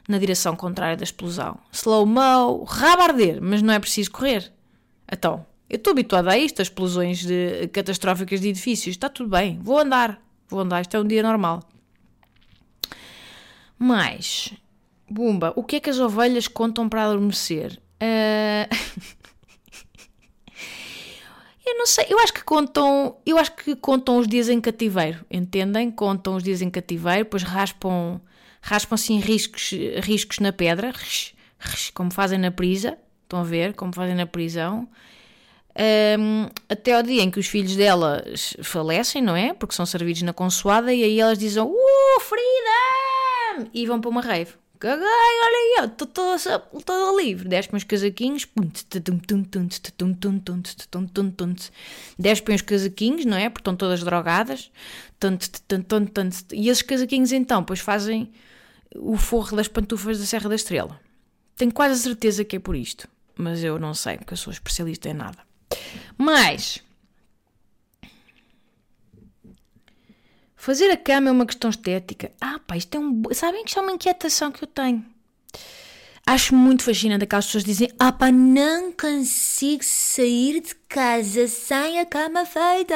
na 0.09 0.19
direção 0.19 0.55
contrária 0.55 0.97
da 0.97 1.03
explosão. 1.03 1.59
Slow-mo, 1.73 2.63
rabo 2.63 3.03
a 3.03 3.05
arder, 3.07 3.41
mas 3.43 3.61
não 3.61 3.75
é 3.75 3.79
preciso 3.81 4.13
correr. 4.13 4.53
Então, 5.11 5.45
eu 5.69 5.77
estou 5.77 5.91
habituada 5.91 6.31
a 6.31 6.39
isto, 6.39 6.61
a 6.61 6.63
explosões 6.63 7.25
de, 7.25 7.67
catastróficas 7.73 8.41
de 8.41 8.51
edifícios. 8.51 8.95
Está 8.95 9.09
tudo 9.09 9.31
bem, 9.31 9.59
vou 9.61 9.81
andar. 9.81 10.23
Vou 10.49 10.61
andar, 10.61 10.81
isto 10.81 10.97
é 10.97 11.01
um 11.01 11.07
dia 11.07 11.25
normal. 11.25 11.61
Mas, 13.77 14.53
Bumba, 15.09 15.53
o 15.57 15.65
que 15.65 15.77
é 15.77 15.81
que 15.81 15.91
as 15.91 15.99
ovelhas 15.99 16.47
contam 16.47 16.89
para 16.89 17.05
adormecer? 17.05 17.81
Uh... 18.01 19.11
eu 21.71 21.79
não 21.79 21.87
sei, 21.87 22.07
eu 22.09 22.19
acho 22.19 22.33
que 22.33 22.43
contam, 22.43 23.17
eu 23.25 23.39
acho 23.39 23.55
que 23.57 23.77
contam 23.77 24.19
os 24.19 24.27
dias 24.27 24.49
em 24.49 24.61
cativeiro, 24.61 25.25
entendem? 25.31 25.91
Contam 25.91 26.37
os 26.37 26.43
dias 26.43 26.63
em 26.63 26.71
cativeiro, 26.71 27.25
depois 27.25 27.43
raspam, 27.43 28.21
raspam 28.61 28.95
assim 28.95 29.19
riscos, 29.19 29.71
riscos 30.03 30.39
na 30.39 30.53
pedra, 30.53 30.93
como 31.95 32.13
fazem 32.13 32.39
na 32.39 32.51
prisa, 32.51 32.99
estão 33.23 33.41
a 33.41 33.45
ver, 33.45 33.75
como 33.75 33.95
fazem 33.95 34.15
na 34.15 34.27
prisão 34.27 34.89
um, 36.19 36.49
até 36.69 36.95
ao 36.95 37.03
dia 37.03 37.23
em 37.23 37.31
que 37.31 37.39
os 37.39 37.47
filhos 37.47 37.77
delas 37.77 38.55
falecem, 38.63 39.23
não 39.23 39.37
é? 39.37 39.55
Porque 39.55 39.75
são 39.75 39.87
servidos 39.87 40.23
na 40.23 40.33
consoada 40.33 40.93
e 40.93 41.03
aí 41.03 41.21
elas 41.21 41.39
dizem 41.39 41.63
Uh, 41.63 42.21
freedom! 42.21 43.71
E 43.73 43.87
vão 43.87 44.01
para 44.01 44.11
uma 44.11 44.21
rave. 44.21 44.53
Olha 44.83 45.83
aí, 45.83 45.87
estou 45.87 46.07
toda, 46.07 47.23
livre. 47.23 47.49
Desce 47.49 47.69
uns 47.73 47.85
casaquinhos, 47.85 48.47
desce 52.19 52.43
uns 52.51 52.63
casaquinhos, 52.63 53.25
não 53.25 53.37
é? 53.37 53.51
Porque 53.51 53.61
estão 53.61 53.77
todas 53.77 54.03
drogadas. 54.03 54.71
E 56.53 56.69
esses 56.69 56.83
casaquinhos 56.83 57.33
então, 57.33 57.63
pois 57.63 57.81
fazem 57.81 58.33
o 58.97 59.17
forro 59.17 59.57
das 59.57 59.69
pantufas 59.69 60.19
da 60.19 60.25
Serra 60.25 60.49
da 60.49 60.55
Estrela. 60.55 60.99
Tenho 61.57 61.73
quase 61.73 61.95
a 61.95 62.03
certeza 62.03 62.45
que 62.45 62.57
é 62.57 62.59
por 62.59 62.75
isto, 62.75 63.07
mas 63.37 63.63
eu 63.63 63.79
não 63.79 63.93
sei, 63.93 64.17
porque 64.17 64.33
eu 64.33 64.39
sou 64.39 64.51
especialista 64.53 65.11
em 65.11 65.15
nada. 65.15 65.39
Mas 66.17 66.83
fazer 70.61 70.91
a 70.91 70.97
cama 70.97 71.31
é 71.31 71.33
uma 71.33 71.47
questão 71.47 71.71
estética. 71.71 72.31
Ah, 72.41 72.61
pá, 72.65 72.77
isto 72.77 72.95
é 72.95 73.01
um. 73.01 73.23
Sabem 73.33 73.65
que 73.65 73.71
isto 73.71 73.81
é 73.81 73.83
uma 73.83 73.93
inquietação 73.93 74.53
que 74.53 74.63
eu 74.63 74.69
tenho. 74.69 75.05
Acho 76.27 76.55
muito 76.55 76.85
fascinante 76.85 77.25
aquelas 77.25 77.47
pessoas 77.47 77.65
dizem: 77.65 77.91
Ah, 77.99 78.13
pá, 78.13 78.31
não 78.31 78.93
consigo 78.93 79.83
sair 79.83 80.61
de 80.61 80.75
casa 80.89 81.49
sem 81.49 81.99
a 81.99 82.07
cama 82.07 82.45
feita. 82.45 82.95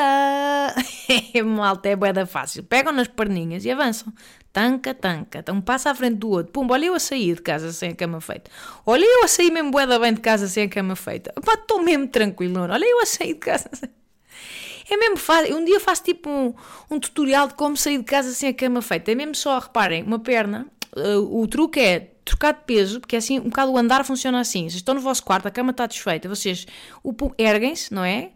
É 1.34 1.42
malta, 1.42 1.88
é 1.88 1.96
boeda 1.96 2.26
fácil. 2.26 2.62
Pegam 2.62 2.92
nas 2.92 3.08
perninhas 3.08 3.64
e 3.64 3.70
avançam. 3.70 4.12
Tanca, 4.52 4.94
tanca. 4.94 5.44
Um 5.50 5.60
passo 5.60 5.88
à 5.88 5.94
frente 5.94 6.16
do 6.16 6.28
outro. 6.28 6.52
Pumba, 6.52 6.74
olha 6.74 6.86
eu 6.86 6.94
a 6.94 7.00
sair 7.00 7.34
de 7.34 7.42
casa 7.42 7.72
sem 7.72 7.90
a 7.90 7.94
cama 7.94 8.20
feita. 8.20 8.50
Olha 8.86 9.04
eu 9.04 9.24
a 9.24 9.28
sair 9.28 9.50
mesmo 9.50 9.72
boeda 9.72 9.98
bem 9.98 10.14
de 10.14 10.20
casa 10.20 10.46
sem 10.46 10.64
a 10.64 10.68
cama 10.68 10.94
feita. 10.94 11.32
Pá, 11.44 11.54
estou 11.54 11.82
mesmo 11.82 12.06
tranquilo. 12.06 12.60
Olha 12.60 12.84
eu 12.84 13.00
a 13.00 13.06
sair 13.06 13.34
de 13.34 13.40
casa 13.40 13.68
sem... 13.72 13.88
É 14.88 14.96
mesmo 14.96 15.16
fácil. 15.16 15.56
Um 15.56 15.64
dia 15.64 15.80
faço 15.80 16.02
tipo 16.02 16.28
um, 16.28 16.54
um 16.90 17.00
tutorial 17.00 17.48
de 17.48 17.54
como 17.54 17.76
sair 17.76 17.98
de 17.98 18.04
casa 18.04 18.32
sem 18.32 18.48
a 18.48 18.54
cama 18.54 18.82
feita. 18.82 19.12
É 19.12 19.14
mesmo 19.14 19.34
só, 19.34 19.58
reparem, 19.58 20.02
uma 20.02 20.18
perna. 20.18 20.66
Uh, 20.96 21.40
o 21.42 21.46
truque 21.48 21.80
é 21.80 22.10
trocar 22.24 22.52
de 22.52 22.60
peso, 22.64 23.00
porque 23.00 23.16
é 23.16 23.18
assim, 23.18 23.38
um 23.38 23.44
bocado 23.44 23.72
o 23.72 23.78
andar 23.78 24.04
funciona 24.04 24.40
assim. 24.40 24.62
Vocês 24.62 24.74
estão 24.74 24.94
no 24.94 25.00
vosso 25.00 25.22
quarto, 25.22 25.46
a 25.46 25.50
cama 25.50 25.70
está 25.70 25.86
desfeita, 25.86 26.28
vocês 26.28 26.66
erguem-se, 27.36 27.92
não 27.92 28.04
é? 28.04 28.30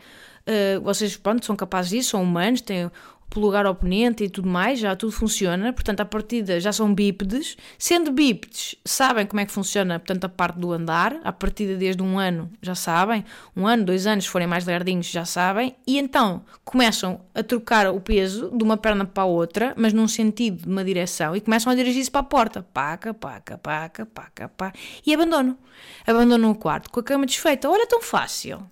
Uh, 0.47 0.81
vocês, 0.83 1.17
pronto, 1.17 1.45
são 1.45 1.55
capazes 1.55 1.91
disso, 1.91 2.11
são 2.11 2.23
humanos, 2.23 2.61
têm 2.61 2.91
pelo 3.31 3.47
lugar 3.47 3.67
oponente 3.67 4.25
e 4.25 4.29
tudo 4.29 4.49
mais, 4.49 4.79
já 4.79 4.97
tudo 4.97 5.13
funciona, 5.13 5.73
portanto, 5.73 6.01
à 6.01 6.05
partida 6.05 6.59
já 6.61 6.73
são 6.73 6.95
bípedes. 6.95 7.57
Sendo 7.79 8.11
bípedes, 8.11 8.75
sabem 8.85 9.27
como 9.27 9.41
é 9.41 9.47
que 9.47 9.53
funciona, 9.53 9.99
portanto, 9.99 10.25
a 10.25 10.29
parte 10.29 10.59
do 10.59 10.73
andar, 10.73 11.21
à 11.23 11.33
partida 11.33 11.77
desde 11.77 12.03
um 12.03 12.19
ano 12.19 12.51
já 12.63 12.75
sabem, 12.75 13.25
um 13.57 13.67
ano, 13.67 13.85
dois 13.85 14.07
anos, 14.07 14.25
se 14.25 14.31
forem 14.31 14.47
mais 14.47 14.65
lerdinhos 14.65 15.07
já 15.07 15.25
sabem, 15.25 15.77
e 15.87 15.99
então 15.99 16.45
começam 16.65 17.21
a 17.35 17.43
trocar 17.43 17.89
o 17.89 18.01
peso 18.01 18.51
de 18.57 18.65
uma 18.65 18.77
perna 18.77 19.05
para 19.05 19.23
a 19.23 19.27
outra, 19.27 19.75
mas 19.77 19.93
num 19.93 20.09
sentido, 20.09 20.63
de 20.63 20.69
uma 20.69 20.85
direção, 20.85 21.37
e 21.37 21.41
começam 21.41 21.73
a 21.73 21.77
dirigir-se 21.77 22.11
para 22.11 22.21
a 22.21 22.25
porta, 22.25 22.63
paca, 22.63 23.13
paca, 23.13 23.59
paca, 23.59 24.07
paca, 24.07 24.49
paca, 24.49 24.79
e 25.07 25.15
abandonam. 25.15 25.57
Abandonam 26.07 26.51
o 26.51 26.55
quarto 26.55 26.91
com 26.91 27.01
a 27.01 27.03
cama 27.03 27.27
desfeita. 27.27 27.69
Olha, 27.69 27.87
tão 27.87 28.01
fácil. 28.03 28.69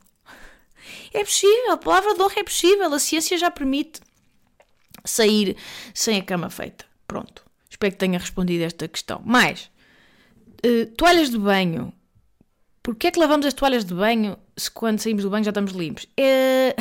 É 1.13 1.25
possível, 1.25 1.73
a 1.73 1.77
palavra 1.77 2.15
de 2.15 2.23
honra 2.23 2.35
é 2.39 2.45
possível, 2.45 2.93
a 2.93 2.99
ciência 2.99 3.37
já 3.37 3.51
permite 3.51 4.01
sair 5.07 5.57
sem 5.95 6.19
a 6.19 6.23
cama 6.23 6.51
feita. 6.51 6.85
Pronto. 7.07 7.45
Espero 7.71 7.93
que 7.93 7.99
tenha 7.99 8.19
respondido 8.19 8.65
esta 8.65 8.89
questão. 8.89 9.21
Mais, 9.25 9.71
uh, 10.65 10.87
toalhas 10.97 11.31
de 11.31 11.39
banho. 11.39 11.93
Porquê 12.83 13.09
é 13.09 13.11
que 13.11 13.19
lavamos 13.19 13.47
as 13.47 13.55
toalhas 13.55 13.85
de 13.85 13.95
banho 13.95 14.37
se 14.57 14.71
quando 14.71 15.01
saímos 15.01 15.25
do 15.25 15.31
banho 15.31 15.45
já 15.45 15.51
estamos 15.51 15.73
limpos? 15.73 16.07
É... 16.17 16.75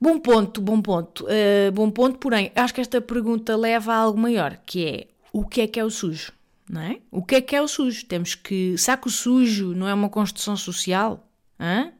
bom 0.00 0.18
ponto, 0.18 0.60
bom 0.60 0.82
ponto. 0.82 1.24
Uh, 1.24 1.72
bom 1.72 1.90
ponto, 1.90 2.18
porém, 2.18 2.52
acho 2.54 2.74
que 2.74 2.80
esta 2.80 3.00
pergunta 3.00 3.56
leva 3.56 3.92
a 3.92 3.96
algo 3.96 4.18
maior, 4.18 4.58
que 4.66 4.84
é 4.84 5.06
o 5.32 5.46
que 5.46 5.60
é 5.60 5.66
que 5.66 5.78
é 5.78 5.84
o 5.84 5.90
sujo? 5.90 6.32
Não 6.68 6.82
é? 6.82 7.00
O 7.10 7.22
que 7.22 7.36
é 7.36 7.40
que 7.40 7.56
é 7.56 7.62
o 7.62 7.68
sujo? 7.68 8.04
Temos 8.04 8.34
que. 8.34 8.76
Saco 8.76 9.08
sujo 9.08 9.74
não 9.74 9.88
é 9.88 9.94
uma 9.94 10.08
construção 10.08 10.56
social? 10.56 11.26
Hã? 11.58 11.92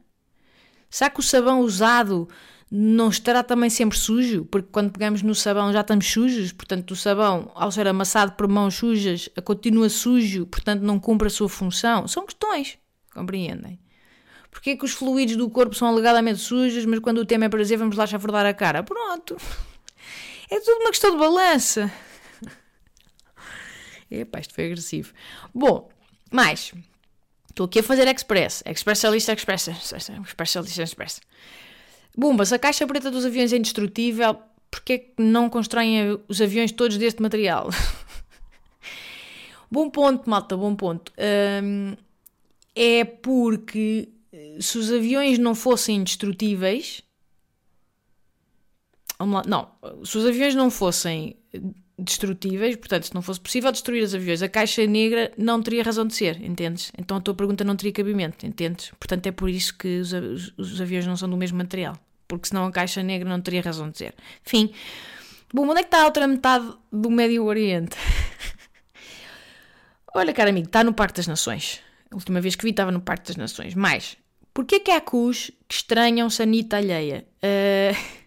Será 0.89 1.09
que 1.09 1.19
o 1.19 1.23
sabão 1.23 1.61
usado 1.61 2.27
não 2.71 3.09
estará 3.09 3.43
também 3.43 3.69
sempre 3.69 3.97
sujo? 3.97 4.45
Porque 4.45 4.69
quando 4.71 4.91
pegamos 4.91 5.23
no 5.23 5.33
sabão 5.33 5.73
já 5.73 5.81
estamos 5.81 6.05
sujos, 6.05 6.51
portanto, 6.51 6.91
o 6.91 6.95
sabão, 6.95 7.51
ao 7.55 7.71
ser 7.71 7.87
amassado 7.87 8.33
por 8.33 8.47
mãos 8.47 8.75
sujas, 8.75 9.29
continua 9.43 9.89
sujo, 9.89 10.45
portanto, 10.45 10.81
não 10.81 10.99
cumpre 10.99 11.27
a 11.27 11.31
sua 11.31 11.49
função. 11.49 12.07
São 12.07 12.25
questões, 12.25 12.77
compreendem? 13.13 13.79
Porquê 14.51 14.75
que 14.75 14.85
os 14.85 14.91
fluidos 14.91 15.35
do 15.35 15.49
corpo 15.49 15.75
são 15.75 15.87
alegadamente 15.87 16.39
sujos, 16.39 16.85
mas 16.85 16.99
quando 16.99 17.19
o 17.19 17.25
tema 17.25 17.45
é 17.45 17.49
prazer 17.49 17.77
vamos 17.77 17.95
lá 17.95 18.05
chafurdar 18.05 18.45
a 18.45 18.53
cara? 18.53 18.83
Pronto. 18.83 19.37
É 20.49 20.59
tudo 20.59 20.81
uma 20.81 20.89
questão 20.89 21.11
de 21.11 21.17
balança. 21.17 21.91
Epá, 24.09 24.39
isto 24.39 24.53
foi 24.53 24.65
agressivo. 24.65 25.13
Bom, 25.53 25.89
mais. 26.31 26.73
Estou 27.49 27.65
aqui 27.65 27.79
a 27.79 27.83
fazer 27.83 28.07
Express. 28.07 28.63
Expressalista, 28.65 29.33
Express. 29.33 29.67
Expressalista, 29.67 30.83
Express. 30.83 31.21
Bombas, 32.19 32.51
a 32.51 32.59
caixa 32.59 32.85
preta 32.85 33.09
dos 33.09 33.25
aviões 33.25 33.53
é 33.53 33.55
indestrutível. 33.55 34.37
Porquê 34.69 34.97
que 34.99 35.13
não 35.23 35.49
constroem 35.49 36.19
os 36.27 36.41
aviões 36.41 36.69
todos 36.69 36.97
deste 36.97 37.21
material? 37.21 37.69
bom 39.71 39.89
ponto, 39.89 40.29
malta, 40.29 40.57
bom 40.57 40.75
ponto. 40.75 41.13
Um, 41.63 41.95
é 42.75 43.05
porque 43.05 44.09
eh, 44.33 44.57
se 44.59 44.77
os 44.77 44.91
aviões 44.91 45.39
não 45.39 45.55
fossem 45.55 45.95
indestrutíveis. 45.95 47.01
Vamos 49.17 49.35
lá, 49.35 49.43
não. 49.47 49.69
Se 50.03 50.17
os 50.17 50.25
aviões 50.25 50.53
não 50.55 50.69
fossem 50.69 51.37
destrutíveis, 51.97 52.75
portanto, 52.75 53.05
se 53.05 53.15
não 53.15 53.21
fosse 53.21 53.39
possível 53.39 53.71
destruir 53.71 54.03
os 54.03 54.13
aviões, 54.13 54.41
a 54.41 54.49
caixa 54.49 54.85
negra 54.85 55.31
não 55.37 55.61
teria 55.61 55.83
razão 55.83 56.05
de 56.05 56.15
ser, 56.15 56.41
entendes? 56.41 56.91
Então 56.97 57.15
a 57.15 57.21
tua 57.21 57.33
pergunta 57.33 57.63
não 57.63 57.77
teria 57.77 57.93
cabimento, 57.93 58.45
entendes? 58.45 58.91
Portanto, 58.99 59.25
é 59.27 59.31
por 59.31 59.49
isso 59.49 59.77
que 59.77 59.99
os 60.57 60.81
aviões 60.81 61.05
não 61.05 61.15
são 61.15 61.29
do 61.29 61.37
mesmo 61.37 61.57
material, 61.57 61.97
porque 62.29 62.47
senão 62.47 62.65
a 62.65 62.71
caixa 62.71 63.03
negra 63.03 63.27
não 63.27 63.41
teria 63.41 63.61
razão 63.61 63.89
de 63.89 63.97
ser. 63.97 64.13
Enfim, 64.45 64.71
bom, 65.53 65.67
onde 65.67 65.79
é 65.79 65.83
que 65.83 65.87
está 65.87 66.03
a 66.03 66.05
outra 66.05 66.25
metade 66.27 66.71
do 66.91 67.09
Médio 67.09 67.43
Oriente? 67.43 67.97
Olha, 70.15 70.31
cara 70.31 70.51
amigo, 70.51 70.67
está 70.67 70.83
no 70.83 70.93
Parque 70.93 71.17
das 71.17 71.27
Nações. 71.27 71.81
A 72.09 72.15
última 72.15 72.39
vez 72.39 72.55
que 72.55 72.63
vi 72.63 72.69
estava 72.69 72.91
no 72.91 73.01
Parque 73.01 73.27
das 73.27 73.35
Nações. 73.35 73.73
Mas, 73.73 74.15
porquê 74.53 74.79
que 74.79 74.91
há 74.91 75.01
cus 75.01 75.51
que 75.67 75.75
estranham 75.75 76.29
sanita 76.29 76.77
alheia? 76.77 77.27
Uh... 77.43 77.95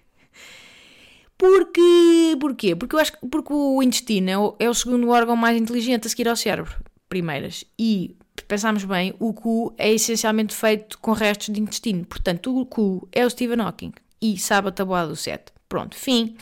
Porque, 1.38 2.36
porquê? 2.38 2.76
Porque 2.76 2.94
eu 2.94 3.00
acho 3.00 3.14
que 3.14 3.26
porque 3.26 3.52
o 3.52 3.82
intestino 3.82 4.30
é 4.30 4.38
o, 4.38 4.54
é 4.60 4.70
o 4.70 4.74
segundo 4.74 5.08
órgão 5.08 5.34
mais 5.34 5.60
inteligente 5.60 6.06
a 6.06 6.08
seguir 6.08 6.28
ao 6.28 6.36
cérebro, 6.36 6.72
primeiras. 7.08 7.64
E, 7.76 8.16
pensarmos 8.46 8.85
bem, 8.85 9.14
o 9.18 9.33
cu 9.33 9.74
é 9.76 9.92
essencialmente 9.92 10.55
feito 10.55 10.98
com 10.98 11.12
restos 11.12 11.52
de 11.52 11.61
intestino. 11.61 12.05
Portanto, 12.05 12.57
o 12.57 12.66
cu 12.66 13.09
é 13.12 13.24
o 13.24 13.31
Stephen 13.31 13.61
Hawking. 13.61 13.92
E 14.20 14.38
sabe 14.38 14.68
a 14.68 14.72
tabuada 14.72 15.09
do 15.09 15.16
7. 15.16 15.52
Pronto, 15.68 15.96
fim. 15.96 16.37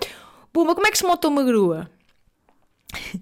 Bumba, 0.53 0.75
como 0.75 0.87
é 0.87 0.91
que 0.91 0.99
se 0.99 1.05
monta 1.05 1.29
uma 1.29 1.43
grua? 1.43 1.91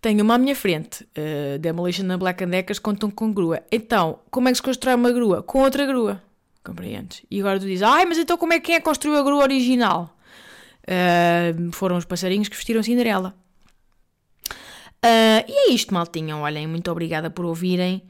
Tenho 0.00 0.22
uma 0.22 0.34
à 0.34 0.38
minha 0.38 0.54
frente. 0.54 1.04
Uh, 1.16 1.58
Demolition 1.58 2.04
na 2.04 2.16
Black 2.16 2.44
Deckers 2.44 2.78
contam 2.78 3.10
com 3.10 3.32
grua. 3.32 3.62
Então, 3.72 4.20
como 4.30 4.48
é 4.48 4.52
que 4.52 4.56
se 4.56 4.62
constrói 4.62 4.94
uma 4.94 5.10
grua? 5.10 5.42
Com 5.42 5.60
outra 5.60 5.86
grua. 5.86 6.22
Compreendes? 6.62 7.22
E 7.30 7.40
agora 7.40 7.58
tu 7.58 7.66
dizes, 7.66 7.82
ai, 7.82 8.04
mas 8.04 8.18
então 8.18 8.36
como 8.36 8.52
é 8.52 8.60
que 8.60 8.72
é 8.72 8.80
construiu 8.80 9.18
a 9.18 9.22
grua 9.22 9.42
original? 9.42 10.16
Uh, 10.82 11.72
foram 11.72 11.96
os 11.96 12.04
passarinhos 12.04 12.48
que 12.48 12.56
vestiram 12.56 12.82
Cinderela. 12.82 13.34
Uh, 15.06 15.44
e 15.48 15.70
é 15.70 15.72
isto, 15.72 15.94
maltinha. 15.94 16.36
Olhem, 16.36 16.66
muito 16.66 16.90
obrigada 16.90 17.30
por 17.30 17.44
ouvirem. 17.44 18.02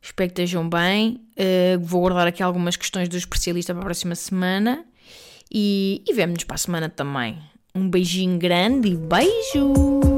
Espero 0.00 0.28
que 0.28 0.42
estejam 0.42 0.68
bem. 0.68 1.20
Uh, 1.36 1.80
vou 1.80 2.02
guardar 2.02 2.28
aqui 2.28 2.42
algumas 2.42 2.76
questões 2.76 3.08
do 3.08 3.16
especialista 3.16 3.74
para 3.74 3.82
a 3.82 3.86
próxima 3.86 4.14
semana. 4.14 4.84
E, 5.52 6.02
e 6.06 6.12
vemo-nos 6.12 6.44
para 6.44 6.54
a 6.54 6.58
semana 6.58 6.88
também. 6.88 7.38
Um 7.74 7.88
beijinho 7.88 8.38
grande 8.38 8.88
e 8.88 8.96
beijo! 8.96 10.13